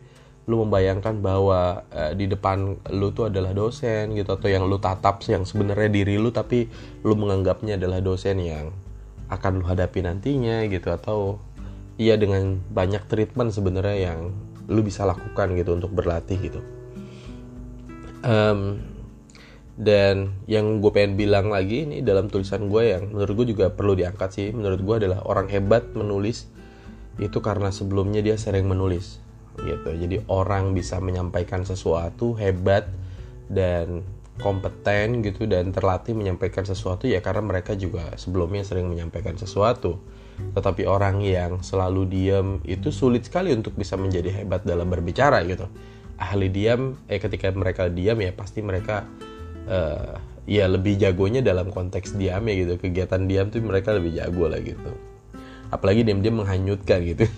Lu 0.51 0.63
membayangkan 0.63 1.23
bahwa 1.23 1.87
uh, 1.91 2.13
di 2.19 2.27
depan 2.27 2.83
lu 2.95 3.15
tuh 3.15 3.31
adalah 3.31 3.55
dosen 3.55 4.15
gitu 4.15 4.35
atau 4.35 4.47
yang 4.51 4.67
lu 4.67 4.79
tatap 4.83 5.23
yang 5.27 5.47
sebenarnya 5.47 5.91
diri 5.91 6.19
lu 6.19 6.35
tapi 6.35 6.67
lu 7.07 7.15
menganggapnya 7.15 7.79
adalah 7.79 8.03
dosen 8.03 8.43
yang 8.43 8.75
akan 9.27 9.63
lu 9.63 9.65
hadapi 9.67 10.07
nantinya 10.07 10.67
gitu 10.71 10.91
atau 10.95 11.43
iya 11.97 12.21
dengan 12.21 12.61
banyak 12.73 13.09
treatment 13.09 13.53
sebenarnya 13.53 14.13
yang 14.13 14.33
lu 14.69 14.83
bisa 14.83 15.07
lakukan 15.07 15.57
gitu 15.57 15.77
untuk 15.77 15.93
berlatih 15.93 16.39
gitu. 16.41 16.61
Um, 18.27 18.83
dan 19.77 20.33
yang 20.49 20.81
gue 20.81 20.89
pengen 20.89 21.21
bilang 21.21 21.53
lagi 21.53 21.85
ini 21.85 22.01
dalam 22.01 22.33
tulisan 22.33 22.73
gue 22.73 22.97
yang 22.97 23.13
menurut 23.13 23.45
gue 23.45 23.47
juga 23.53 23.69
perlu 23.69 23.93
diangkat 23.93 24.31
sih 24.33 24.49
menurut 24.51 24.81
gue 24.81 24.97
adalah 25.05 25.21
orang 25.29 25.53
hebat 25.53 25.93
menulis 25.93 26.49
itu 27.21 27.39
karena 27.45 27.69
sebelumnya 27.69 28.25
dia 28.25 28.41
sering 28.41 28.65
menulis 28.69 29.21
gitu. 29.61 29.89
Jadi 29.93 30.25
orang 30.29 30.77
bisa 30.77 31.01
menyampaikan 31.01 31.65
sesuatu 31.65 32.37
hebat 32.37 32.89
dan 33.49 34.05
kompeten 34.37 35.25
gitu 35.25 35.49
dan 35.49 35.73
terlatih 35.73 36.13
menyampaikan 36.13 36.65
sesuatu 36.69 37.09
ya 37.09 37.25
karena 37.25 37.41
mereka 37.41 37.73
juga 37.73 38.13
sebelumnya 38.21 38.65
sering 38.69 38.85
menyampaikan 38.89 39.41
sesuatu 39.41 39.97
tetapi 40.57 40.89
orang 40.89 41.21
yang 41.21 41.61
selalu 41.61 42.09
diam 42.09 42.47
itu 42.65 42.89
sulit 42.89 43.29
sekali 43.29 43.53
untuk 43.53 43.77
bisa 43.77 43.97
menjadi 44.01 44.33
hebat 44.43 44.65
dalam 44.65 44.89
berbicara 44.89 45.45
gitu. 45.45 45.69
Ahli 46.17 46.49
diam 46.49 46.97
eh 47.13 47.21
ketika 47.21 47.53
mereka 47.53 47.93
diam 47.93 48.17
ya 48.17 48.33
pasti 48.33 48.65
mereka 48.65 49.05
uh, 49.69 50.17
ya 50.49 50.65
lebih 50.65 50.97
jagonya 50.97 51.45
dalam 51.45 51.69
konteks 51.69 52.17
diam 52.17 52.41
ya 52.49 52.55
gitu. 52.57 52.81
Kegiatan 52.81 53.29
diam 53.29 53.53
tuh 53.53 53.61
mereka 53.61 53.93
lebih 53.93 54.17
jago 54.17 54.49
lah 54.49 54.61
gitu. 54.65 54.97
Apalagi 55.69 56.09
diam-diam 56.09 56.41
menghanyutkan 56.41 57.05
gitu. 57.05 57.27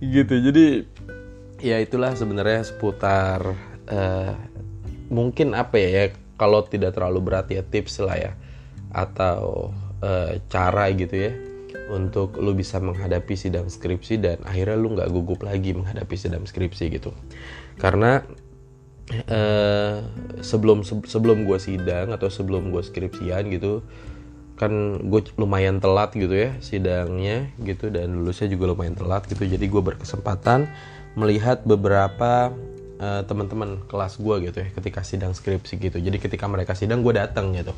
Gitu. 0.00 0.34
Jadi 0.40 0.66
ya 1.60 1.76
itulah 1.84 2.16
sebenarnya 2.16 2.64
seputar 2.64 3.44
uh, 3.92 4.32
mungkin 5.12 5.52
apa 5.52 5.76
ya, 5.76 5.88
ya 5.92 6.04
kalau 6.40 6.64
tidak 6.64 6.96
terlalu 6.96 7.20
berat 7.20 7.52
ya 7.52 7.60
tips 7.60 8.00
lah 8.00 8.16
ya. 8.16 8.32
Atau 8.88 9.76
uh, 10.06 10.38
cara 10.46 10.86
gitu 10.94 11.14
ya 11.18 11.32
untuk 11.90 12.38
lu 12.38 12.54
bisa 12.54 12.82
menghadapi 12.82 13.34
sidang 13.38 13.70
skripsi 13.70 14.18
dan 14.18 14.38
akhirnya 14.42 14.78
lu 14.78 14.94
nggak 14.94 15.10
gugup 15.10 15.46
lagi 15.46 15.74
menghadapi 15.74 16.14
sidang 16.18 16.46
skripsi 16.46 16.90
gitu. 16.98 17.14
Karena 17.78 18.22
uh, 19.30 20.02
sebelum 20.42 20.82
sebelum 20.82 21.46
gue 21.46 21.58
sidang 21.58 22.10
atau 22.10 22.26
sebelum 22.30 22.74
gue 22.74 22.82
skripsian 22.82 23.50
gitu 23.54 23.86
kan 24.56 24.72
gue 25.04 25.20
lumayan 25.36 25.84
telat 25.84 26.16
gitu 26.16 26.32
ya 26.32 26.56
sidangnya 26.64 27.52
gitu 27.60 27.92
dan 27.92 28.16
lulusnya 28.16 28.48
juga 28.50 28.72
lumayan 28.74 28.98
telat 28.98 29.28
gitu. 29.30 29.46
Jadi 29.46 29.66
gue 29.70 29.82
berkesempatan 29.84 30.66
melihat 31.14 31.62
beberapa 31.62 32.50
uh, 32.98 33.22
teman-teman 33.30 33.84
kelas 33.86 34.18
gue 34.18 34.50
gitu 34.50 34.58
ya 34.58 34.68
ketika 34.74 35.06
sidang 35.06 35.38
skripsi 35.38 35.78
gitu. 35.78 35.98
Jadi 36.02 36.18
ketika 36.18 36.50
mereka 36.50 36.74
sidang 36.74 37.06
gue 37.06 37.14
datang 37.14 37.54
gitu 37.54 37.76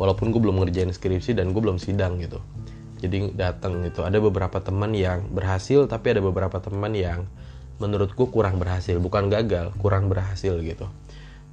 walaupun 0.00 0.34
gue 0.34 0.40
belum 0.42 0.64
ngerjain 0.64 0.90
skripsi 0.90 1.38
dan 1.38 1.54
gue 1.54 1.62
belum 1.62 1.78
sidang 1.78 2.18
gitu. 2.18 2.42
Jadi 3.02 3.36
datang 3.36 3.84
gitu. 3.84 4.02
Ada 4.02 4.18
beberapa 4.18 4.58
teman 4.62 4.96
yang 4.96 5.28
berhasil 5.28 5.84
tapi 5.86 6.16
ada 6.16 6.22
beberapa 6.24 6.56
teman 6.58 6.94
yang 6.96 7.28
menurutku 7.78 8.30
kurang 8.32 8.56
berhasil. 8.56 8.96
Bukan 8.96 9.28
gagal 9.28 9.74
kurang 9.78 10.08
berhasil 10.08 10.56
gitu. 10.62 10.88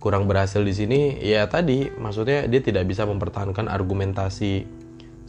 Kurang 0.02 0.26
berhasil 0.26 0.64
di 0.66 0.74
sini 0.74 1.00
ya 1.22 1.46
tadi 1.46 1.92
maksudnya 1.94 2.50
dia 2.50 2.62
tidak 2.64 2.90
bisa 2.90 3.06
mempertahankan 3.06 3.70
argumentasi 3.70 4.66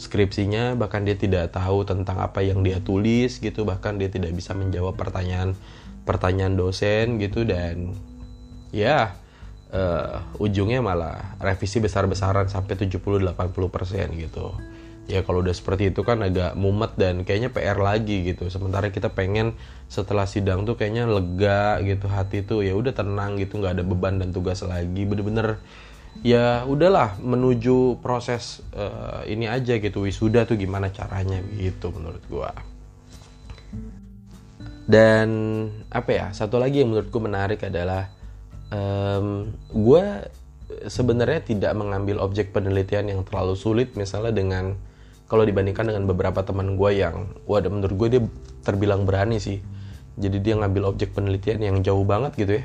skripsinya 0.01 0.75
bahkan 0.75 1.05
dia 1.05 1.15
tidak 1.15 1.53
tahu 1.53 1.85
tentang 1.85 2.19
apa 2.19 2.41
yang 2.41 2.65
dia 2.65 2.81
tulis 2.81 3.39
gitu 3.39 3.69
bahkan 3.69 4.01
dia 4.01 4.09
tidak 4.09 4.33
bisa 4.33 4.57
menjawab 4.57 4.97
pertanyaan 4.97 5.53
pertanyaan 6.03 6.59
dosen 6.59 7.21
gitu 7.23 7.47
dan 7.47 7.95
ya 8.75 9.15
uh, 9.73 10.23
ujungnya 10.39 10.85
malah 10.85 11.37
revisi 11.41 11.81
besar-besaran 11.81 12.47
sampai 12.47 12.77
70-80% 12.77 13.35
gitu. 14.21 14.55
Ya 15.11 15.27
kalau 15.27 15.43
udah 15.43 15.51
seperti 15.51 15.91
itu 15.91 16.07
kan 16.07 16.23
agak 16.23 16.55
mumet 16.55 16.95
dan 16.95 17.27
kayaknya 17.27 17.51
PR 17.51 17.75
lagi 17.75 18.23
gitu. 18.23 18.47
Sementara 18.47 18.87
kita 18.95 19.11
pengen 19.11 19.59
setelah 19.91 20.31
sidang 20.31 20.63
tuh 20.63 20.79
kayaknya 20.79 21.11
lega 21.11 21.83
gitu 21.83 22.07
hati 22.07 22.47
tuh 22.47 22.63
ya 22.63 22.79
udah 22.79 22.95
tenang 22.95 23.35
gitu 23.37 23.59
nggak 23.59 23.83
ada 23.83 23.85
beban 23.85 24.23
dan 24.23 24.31
tugas 24.31 24.63
lagi. 24.63 25.03
Bener-bener 25.03 25.59
ya 26.23 26.63
udahlah 26.69 27.19
menuju 27.19 27.99
proses 27.99 28.63
uh, 28.79 29.27
ini 29.27 29.51
aja 29.51 29.81
gitu 29.83 30.07
wisuda 30.07 30.47
tuh 30.47 30.55
gimana 30.55 30.95
caranya 30.95 31.43
gitu 31.59 31.91
menurut 31.91 32.23
gua. 32.31 32.55
Dan 34.87 35.29
apa 35.91 36.11
ya 36.15 36.27
satu 36.31 36.63
lagi 36.63 36.87
yang 36.87 36.95
menurutku 36.95 37.19
menarik 37.19 37.59
adalah 37.67 38.22
um, 38.73 39.53
gue 39.71 40.05
sebenarnya 40.89 41.45
tidak 41.45 41.73
mengambil 41.77 42.25
objek 42.25 42.51
penelitian 42.51 43.13
yang 43.13 43.21
terlalu 43.23 43.55
sulit 43.55 43.93
misalnya 43.95 44.33
dengan 44.33 44.75
kalau 45.29 45.49
dibandingkan 45.49 45.89
dengan 45.89 46.05
beberapa 46.05 46.45
teman 46.45 46.77
gue 46.77 46.91
yang 46.93 47.29
waduh 47.49 47.73
menurut 47.73 47.97
gue 47.97 48.09
dia 48.19 48.23
terbilang 48.65 49.09
berani 49.09 49.41
sih. 49.41 49.65
Jadi 50.13 50.45
dia 50.45 50.61
ngambil 50.61 50.93
objek 50.93 51.17
penelitian 51.17 51.65
yang 51.65 51.77
jauh 51.81 52.05
banget 52.05 52.37
gitu 52.37 52.53
ya. 52.61 52.65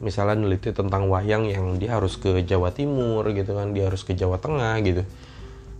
Misalnya 0.00 0.40
neliti 0.40 0.72
tentang 0.72 1.12
wayang 1.12 1.44
yang 1.52 1.76
dia 1.76 2.00
harus 2.00 2.16
ke 2.16 2.40
Jawa 2.48 2.72
Timur 2.72 3.28
gitu 3.28 3.52
kan 3.52 3.76
dia 3.76 3.92
harus 3.92 4.08
ke 4.08 4.16
Jawa 4.16 4.40
Tengah 4.40 4.80
gitu. 4.88 5.04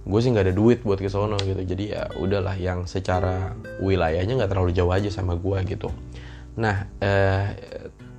Gue 0.05 0.21
sih 0.21 0.29
nggak 0.29 0.53
ada 0.53 0.55
duit 0.55 0.85
buat 0.85 1.01
ke 1.01 1.09
sono 1.09 1.41
gitu. 1.41 1.65
Jadi 1.65 1.97
ya 1.97 2.13
udahlah 2.21 2.61
yang 2.61 2.85
secara 2.85 3.57
wilayahnya 3.81 4.37
nggak 4.37 4.53
terlalu 4.53 4.77
jauh 4.77 4.93
aja 4.93 5.09
sama 5.09 5.33
gue 5.33 5.65
gitu. 5.65 5.89
Nah 6.61 6.93
eh, 7.01 7.57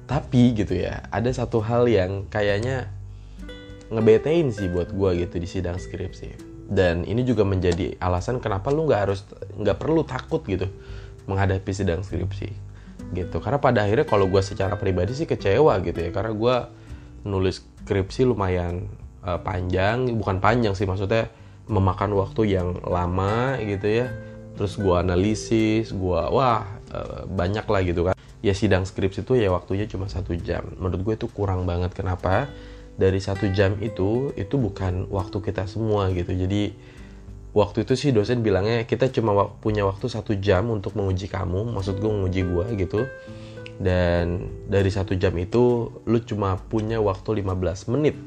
tapi 0.09 0.57
gitu 0.57 0.73
ya 0.73 1.05
ada 1.13 1.29
satu 1.29 1.61
hal 1.61 1.85
yang 1.85 2.25
kayaknya 2.33 2.89
ngebetain 3.93 4.49
sih 4.49 4.65
buat 4.65 4.89
gue 4.89 5.21
gitu 5.21 5.37
di 5.37 5.45
sidang 5.45 5.77
skripsi 5.77 6.49
dan 6.69 7.05
ini 7.05 7.25
juga 7.25 7.45
menjadi 7.45 7.97
alasan 8.01 8.41
kenapa 8.41 8.73
lu 8.73 8.89
nggak 8.89 9.01
harus 9.05 9.25
nggak 9.57 9.77
perlu 9.77 10.01
takut 10.05 10.41
gitu 10.45 10.69
menghadapi 11.25 11.69
sidang 11.73 12.05
skripsi 12.05 12.49
gitu. 13.13 13.41
Karena 13.41 13.57
pada 13.57 13.85
akhirnya 13.85 14.05
kalau 14.05 14.29
gue 14.29 14.41
secara 14.41 14.77
pribadi 14.77 15.17
sih 15.17 15.25
kecewa 15.25 15.81
gitu 15.81 15.97
ya 15.97 16.09
karena 16.13 16.33
gue 16.33 16.55
nulis 17.25 17.65
skripsi 17.85 18.29
lumayan 18.29 18.85
uh, 19.25 19.41
panjang 19.41 20.13
bukan 20.13 20.37
panjang 20.37 20.77
sih 20.77 20.85
maksudnya 20.85 21.29
memakan 21.65 22.13
waktu 22.17 22.53
yang 22.53 22.77
lama 22.85 23.57
gitu 23.61 24.05
ya. 24.05 24.13
Terus 24.53 24.77
gue 24.77 24.93
analisis 24.93 25.89
gue 25.89 26.21
wah 26.29 26.65
uh, 26.93 27.25
banyak 27.25 27.65
lah 27.65 27.81
gitu 27.81 28.05
kan 28.05 28.15
ya 28.39 28.55
sidang 28.55 28.87
skripsi 28.87 29.27
itu 29.27 29.35
ya 29.35 29.51
waktunya 29.51 29.85
cuma 29.87 30.07
satu 30.07 30.35
jam. 30.39 30.63
Menurut 30.79 31.01
gue 31.03 31.13
itu 31.19 31.27
kurang 31.31 31.67
banget. 31.67 31.91
Kenapa? 31.91 32.47
Dari 32.99 33.19
satu 33.23 33.47
jam 33.51 33.79
itu 33.79 34.35
itu 34.35 34.55
bukan 34.59 35.07
waktu 35.11 35.37
kita 35.39 35.67
semua 35.67 36.11
gitu. 36.11 36.31
Jadi 36.35 36.75
waktu 37.55 37.83
itu 37.87 37.93
sih 37.95 38.11
dosen 38.11 38.43
bilangnya 38.43 38.83
kita 38.83 39.11
cuma 39.11 39.47
punya 39.59 39.87
waktu 39.87 40.07
satu 40.07 40.35
jam 40.39 40.71
untuk 40.71 40.95
menguji 40.95 41.27
kamu. 41.31 41.75
Maksud 41.75 41.99
gue 41.99 42.11
menguji 42.11 42.41
gue 42.47 42.65
gitu. 42.79 43.01
Dan 43.79 44.51
dari 44.67 44.91
satu 44.91 45.15
jam 45.15 45.31
itu 45.39 45.87
lu 46.03 46.19
cuma 46.27 46.59
punya 46.59 46.99
waktu 46.99 47.43
15 47.43 47.91
menit 47.95 48.19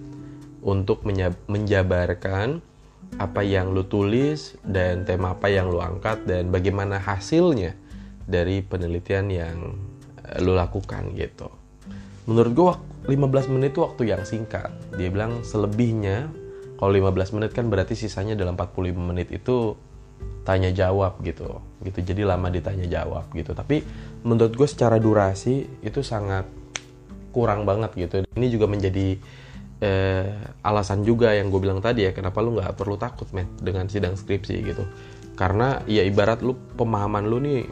untuk 0.64 1.04
menjabarkan 1.48 2.64
apa 3.20 3.44
yang 3.44 3.76
lu 3.76 3.84
tulis 3.84 4.56
dan 4.64 5.04
tema 5.04 5.36
apa 5.36 5.52
yang 5.52 5.68
lu 5.68 5.84
angkat 5.84 6.24
dan 6.24 6.48
bagaimana 6.48 6.96
hasilnya 6.96 7.76
dari 8.24 8.64
penelitian 8.64 9.28
yang 9.28 9.56
lu 10.40 10.54
lakukan 10.54 11.12
gitu. 11.14 11.50
Menurut 12.30 12.52
gue 12.54 12.72
15 13.18 13.50
menit 13.50 13.74
itu 13.74 13.82
waktu 13.82 14.14
yang 14.14 14.22
singkat. 14.22 14.70
Dia 14.94 15.10
bilang 15.10 15.42
selebihnya 15.42 16.30
kalau 16.78 16.94
15 16.94 17.34
menit 17.38 17.50
kan 17.54 17.66
berarti 17.66 17.98
sisanya 17.98 18.38
dalam 18.38 18.54
45 18.54 18.94
menit 18.98 19.28
itu 19.34 19.74
tanya 20.46 20.70
jawab 20.70 21.18
gitu. 21.26 21.58
Gitu 21.82 21.98
jadi 22.02 22.22
lama 22.26 22.46
ditanya 22.50 22.86
jawab 22.86 23.26
gitu. 23.34 23.54
Tapi 23.54 23.82
menurut 24.22 24.54
gue 24.54 24.68
secara 24.70 25.02
durasi 25.02 25.66
itu 25.82 26.00
sangat 26.06 26.46
kurang 27.34 27.66
banget 27.66 27.90
gitu. 27.98 28.22
Ini 28.38 28.46
juga 28.50 28.70
menjadi 28.70 29.18
eh, 29.82 30.30
alasan 30.62 31.02
juga 31.02 31.34
yang 31.34 31.50
gue 31.50 31.58
bilang 31.58 31.82
tadi 31.82 32.06
ya 32.06 32.14
kenapa 32.14 32.38
lu 32.38 32.54
nggak 32.54 32.78
perlu 32.78 32.94
takut 32.94 33.26
men 33.34 33.50
dengan 33.58 33.90
sidang 33.90 34.14
skripsi 34.14 34.54
gitu. 34.62 34.86
Karena 35.34 35.82
ya 35.90 36.06
ibarat 36.06 36.44
lu 36.44 36.54
pemahaman 36.78 37.26
lu 37.26 37.42
nih 37.42 37.66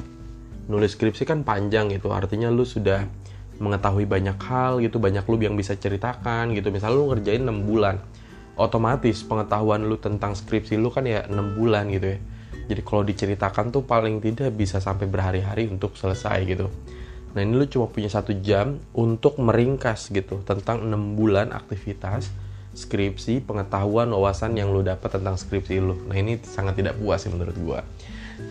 nulis 0.71 0.95
skripsi 0.95 1.27
kan 1.27 1.43
panjang 1.43 1.91
gitu. 1.91 2.15
Artinya 2.15 2.47
lu 2.47 2.63
sudah 2.63 3.03
mengetahui 3.61 4.09
banyak 4.09 4.39
hal 4.41 4.81
gitu 4.81 4.97
banyak 5.03 5.27
lu 5.27 5.37
yang 5.43 5.59
bisa 5.59 5.75
ceritakan 5.75 6.55
gitu. 6.55 6.71
Misalnya 6.71 6.97
lu 6.97 7.11
ngerjain 7.11 7.43
6 7.43 7.67
bulan 7.67 7.99
otomatis 8.55 9.21
pengetahuan 9.27 9.85
lu 9.85 9.99
tentang 9.99 10.39
skripsi 10.39 10.79
lu 10.79 10.89
kan 10.95 11.05
ya 11.05 11.27
6 11.27 11.59
bulan 11.59 11.91
gitu 11.91 12.17
ya. 12.17 12.19
Jadi 12.71 12.81
kalau 12.87 13.03
diceritakan 13.03 13.75
tuh 13.75 13.83
paling 13.83 14.23
tidak 14.23 14.55
bisa 14.55 14.79
sampai 14.79 15.11
berhari-hari 15.11 15.67
untuk 15.67 15.99
selesai 15.99 16.39
gitu. 16.47 16.71
Nah 17.35 17.41
ini 17.43 17.59
lu 17.59 17.67
cuma 17.67 17.91
punya 17.91 18.07
satu 18.07 18.31
jam 18.39 18.79
untuk 18.95 19.43
meringkas 19.43 20.09
gitu 20.15 20.41
tentang 20.47 20.87
6 20.87 21.19
bulan 21.19 21.51
aktivitas 21.51 22.31
skripsi 22.71 23.43
pengetahuan 23.43 24.07
wawasan 24.15 24.55
yang 24.55 24.71
lu 24.71 24.87
dapat 24.87 25.19
tentang 25.19 25.35
skripsi 25.35 25.83
lu. 25.83 25.99
Nah 26.07 26.15
ini 26.15 26.39
sangat 26.39 26.79
tidak 26.79 26.95
puas 27.03 27.27
sih 27.27 27.31
menurut 27.31 27.59
gua 27.59 27.83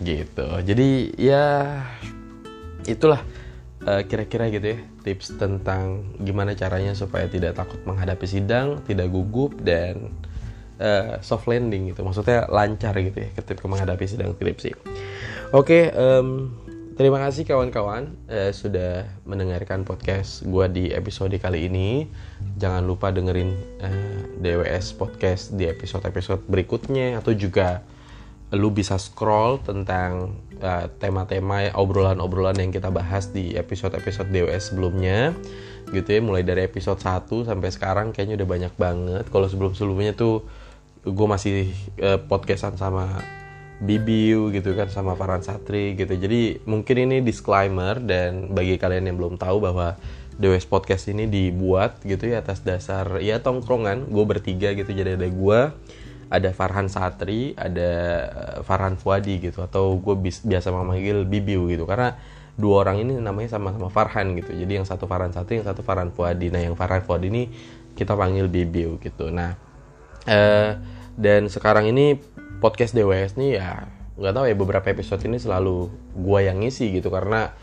gitu 0.02 0.46
jadi 0.62 0.88
ya 1.18 1.44
itulah 2.88 3.20
eh, 3.84 4.02
kira-kira 4.06 4.48
gitu 4.48 4.76
ya 4.76 4.80
tips 5.02 5.40
tentang 5.40 6.04
gimana 6.20 6.52
caranya 6.52 6.92
supaya 6.92 7.26
tidak 7.26 7.56
takut 7.56 7.80
menghadapi 7.88 8.26
sidang, 8.28 8.84
tidak 8.84 9.08
gugup 9.08 9.56
dan 9.64 10.12
uh, 10.80 11.18
soft 11.24 11.48
landing 11.48 11.92
gitu. 11.92 12.04
Maksudnya 12.04 12.46
lancar 12.52 12.94
gitu 13.00 13.16
ya 13.16 13.30
ketika 13.32 13.64
menghadapi 13.66 14.04
sidang 14.04 14.36
skripsi. 14.36 14.76
Oke, 14.76 14.84
okay, 15.50 15.84
um, 15.96 16.52
terima 16.94 17.18
kasih 17.24 17.48
kawan-kawan 17.48 18.12
uh, 18.28 18.52
sudah 18.52 19.08
mendengarkan 19.24 19.82
podcast 19.88 20.44
gue 20.44 20.66
di 20.70 20.84
episode 20.92 21.34
kali 21.40 21.66
ini. 21.66 22.06
Jangan 22.60 22.84
lupa 22.84 23.08
dengerin 23.10 23.56
uh, 23.80 24.20
DWS 24.44 24.94
podcast 25.00 25.56
di 25.56 25.66
episode-episode 25.66 26.44
berikutnya 26.46 27.18
atau 27.18 27.32
juga 27.32 27.82
lu 28.50 28.74
bisa 28.74 28.98
scroll 28.98 29.62
tentang 29.62 30.34
uh, 30.58 30.90
tema-tema 30.98 31.70
obrolan-obrolan 31.70 32.58
yang 32.58 32.74
kita 32.74 32.90
bahas 32.90 33.30
di 33.30 33.54
episode-episode 33.54 34.26
DWS 34.34 34.74
sebelumnya 34.74 35.34
gitu 35.94 36.08
ya. 36.10 36.20
Mulai 36.22 36.42
dari 36.42 36.66
episode 36.66 36.98
1 36.98 37.30
sampai 37.46 37.70
sekarang 37.70 38.06
kayaknya 38.10 38.42
udah 38.42 38.48
banyak 38.50 38.74
banget. 38.74 39.24
Kalau 39.30 39.46
sebelum-sebelumnya 39.46 40.18
tuh 40.18 40.42
gue 41.06 41.26
masih 41.30 41.70
uh, 42.02 42.18
podcastan 42.26 42.74
sama 42.74 43.22
Bibiu 43.80 44.52
gitu 44.52 44.76
kan 44.76 44.92
sama 44.92 45.16
Farhan 45.16 45.40
Satri 45.40 45.96
gitu. 45.96 46.12
Jadi 46.12 46.60
mungkin 46.68 47.08
ini 47.08 47.24
disclaimer 47.24 47.96
dan 47.96 48.52
bagi 48.52 48.76
kalian 48.76 49.08
yang 49.08 49.16
belum 49.16 49.40
tahu 49.40 49.62
bahwa 49.64 49.96
DWS 50.36 50.68
Podcast 50.68 51.08
ini 51.08 51.28
dibuat 51.28 52.00
gitu 52.04 52.28
ya 52.28 52.44
atas 52.44 52.60
dasar 52.60 53.22
ya 53.22 53.40
tongkrongan. 53.40 54.10
Gue 54.12 54.26
bertiga 54.28 54.74
gitu 54.76 54.90
jadi 54.92 55.16
ada 55.16 55.30
gue 55.30 55.60
ada 56.30 56.54
Farhan 56.54 56.86
Satri, 56.86 57.58
ada 57.58 57.90
eh, 58.30 58.58
Farhan 58.62 58.94
Fuadi 58.94 59.42
gitu 59.42 59.66
atau 59.66 59.98
gue 59.98 60.14
biasa 60.22 60.70
memanggil 60.70 61.26
Bibiu 61.26 61.66
gitu 61.66 61.84
karena 61.84 62.14
dua 62.54 62.86
orang 62.86 63.02
ini 63.02 63.18
namanya 63.18 63.58
sama-sama 63.58 63.90
Farhan 63.90 64.38
gitu. 64.38 64.54
Jadi 64.54 64.78
yang 64.78 64.86
satu 64.86 65.10
Farhan 65.10 65.34
Satri, 65.34 65.58
yang 65.58 65.66
satu 65.66 65.82
Farhan 65.82 66.14
Fuadi. 66.14 66.54
Nah, 66.54 66.62
yang 66.62 66.78
Farhan 66.78 67.02
Fuadi 67.02 67.28
ini 67.28 67.50
kita 67.98 68.14
panggil 68.14 68.46
Bibiu 68.46 69.02
gitu. 69.02 69.28
Nah, 69.34 69.58
eh, 70.30 70.78
dan 71.18 71.50
sekarang 71.50 71.90
ini 71.90 72.16
podcast 72.62 72.94
DWS 72.94 73.40
nih 73.40 73.58
ya 73.58 73.88
nggak 74.20 74.36
tahu 74.36 74.44
ya 74.52 74.56
beberapa 74.56 74.86
episode 74.92 75.24
ini 75.24 75.40
selalu 75.40 75.88
gue 76.12 76.40
yang 76.44 76.60
ngisi 76.60 76.92
gitu 76.92 77.08
karena 77.08 77.56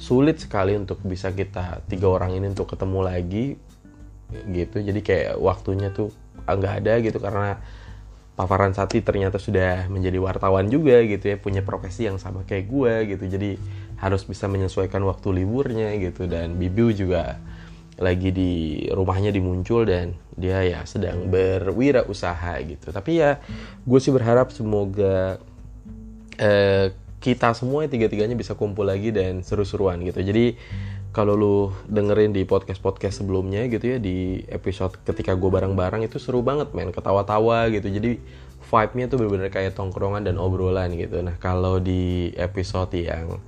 sulit 0.00 0.40
sekali 0.40 0.72
untuk 0.72 1.04
bisa 1.04 1.28
kita 1.36 1.84
tiga 1.84 2.08
orang 2.08 2.32
ini 2.32 2.48
untuk 2.48 2.72
ketemu 2.72 3.00
lagi 3.04 3.46
gitu 4.48 4.80
jadi 4.80 5.00
kayak 5.04 5.34
waktunya 5.36 5.92
tuh 5.92 6.08
nggak 6.48 6.74
ada 6.84 6.92
gitu 7.04 7.20
karena 7.20 7.60
Paparan 8.38 8.70
Sati 8.70 9.02
ternyata 9.02 9.42
sudah 9.42 9.90
menjadi 9.90 10.22
wartawan 10.22 10.70
juga 10.70 11.02
gitu 11.02 11.26
ya 11.26 11.36
punya 11.42 11.66
profesi 11.66 12.06
yang 12.06 12.22
sama 12.22 12.46
kayak 12.46 12.70
gue 12.70 12.94
gitu. 13.10 13.24
Jadi 13.26 13.50
harus 13.98 14.22
bisa 14.22 14.46
menyesuaikan 14.46 15.02
waktu 15.02 15.42
liburnya 15.42 15.90
gitu. 15.98 16.30
Dan 16.30 16.54
Bibiu 16.54 16.94
juga 16.94 17.42
lagi 17.98 18.30
di 18.30 18.86
rumahnya 18.94 19.34
dimuncul 19.34 19.82
dan 19.82 20.14
dia 20.38 20.62
ya 20.62 20.86
sedang 20.86 21.26
berwirausaha 21.26 22.62
gitu. 22.62 22.94
Tapi 22.94 23.18
ya 23.18 23.42
gue 23.82 23.98
sih 23.98 24.14
berharap 24.14 24.54
semoga 24.54 25.42
eh, 26.38 26.94
kita 27.18 27.50
semua 27.58 27.90
tiga-tiganya 27.90 28.38
bisa 28.38 28.54
kumpul 28.54 28.86
lagi 28.86 29.10
dan 29.10 29.42
seru-seruan 29.42 29.98
gitu. 30.06 30.22
Jadi 30.22 30.54
kalau 31.12 31.34
lu 31.34 31.56
dengerin 31.88 32.36
di 32.36 32.44
podcast-podcast 32.44 33.24
sebelumnya 33.24 33.64
gitu 33.66 33.96
ya 33.96 33.98
di 33.98 34.44
episode 34.52 35.00
ketika 35.02 35.32
gue 35.32 35.50
bareng-bareng 35.50 36.04
itu 36.04 36.20
seru 36.20 36.44
banget 36.44 36.76
men. 36.76 36.92
Ketawa-tawa 36.92 37.72
gitu. 37.72 37.88
Jadi 37.88 38.20
vibe-nya 38.68 39.06
tuh 39.08 39.16
bener-bener 39.16 39.48
kayak 39.48 39.72
tongkrongan 39.72 40.28
dan 40.28 40.36
obrolan 40.36 40.92
gitu. 40.94 41.24
Nah 41.24 41.40
kalau 41.40 41.80
di 41.80 42.30
episode 42.36 42.92
yang 42.92 43.40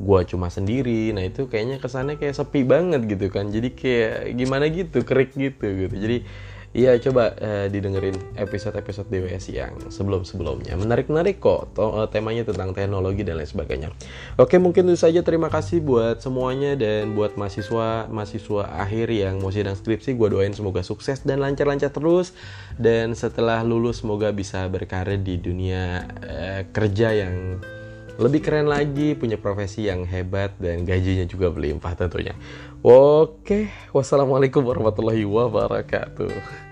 gue 0.00 0.20
cuma 0.24 0.48
sendiri 0.48 1.12
nah 1.12 1.20
itu 1.20 1.44
kayaknya 1.44 1.76
kesannya 1.76 2.16
kayak 2.16 2.38
sepi 2.38 2.62
banget 2.62 3.04
gitu 3.10 3.26
kan. 3.28 3.50
Jadi 3.50 3.74
kayak 3.74 4.38
gimana 4.38 4.70
gitu 4.70 5.02
kerik 5.02 5.34
gitu 5.34 5.66
gitu. 5.66 5.94
Jadi 5.98 6.16
Iya 6.70 6.94
coba 7.02 7.34
uh, 7.34 7.66
didengerin 7.66 8.14
episode-episode 8.38 9.10
DWS 9.10 9.50
yang 9.50 9.74
sebelum-sebelumnya. 9.90 10.78
Menarik-menarik 10.78 11.42
kok 11.42 11.74
to 11.74 11.82
uh, 11.82 12.06
temanya 12.06 12.46
tentang 12.46 12.70
teknologi 12.70 13.26
dan 13.26 13.42
lain 13.42 13.50
sebagainya. 13.50 13.90
Oke 14.38 14.62
mungkin 14.62 14.86
itu 14.86 15.02
saja. 15.02 15.26
Terima 15.26 15.50
kasih 15.50 15.82
buat 15.82 16.22
semuanya 16.22 16.78
Dan 16.78 17.18
buat 17.18 17.34
mahasiswa 17.34 18.06
mahasiswa 18.06 18.70
akhir 18.70 19.10
yang 19.10 19.42
mau 19.42 19.50
sidang 19.50 19.74
skripsi 19.74 20.14
Gue 20.14 20.30
doain 20.30 20.54
semoga 20.54 20.86
sukses 20.86 21.26
dan 21.26 21.42
lancar-lancar 21.42 21.90
terus. 21.90 22.38
Dan 22.78 23.18
setelah 23.18 23.66
lulus 23.66 24.06
semoga 24.06 24.30
bisa 24.30 24.62
berkarir 24.70 25.18
di 25.18 25.42
dunia 25.42 26.06
uh, 26.22 26.62
kerja 26.70 27.10
yang 27.26 27.58
lebih 28.20 28.44
keren 28.44 28.68
lagi, 28.68 29.16
punya 29.16 29.40
profesi 29.40 29.88
yang 29.88 30.04
hebat 30.04 30.52
dan 30.60 30.84
gajinya 30.84 31.24
juga 31.24 31.48
berlimpah 31.48 31.96
tentunya. 31.96 32.36
Oke, 32.80 33.68
wassalamualaikum 33.92 34.64
warahmatullahi 34.64 35.28
wabarakatuh. 35.28 36.69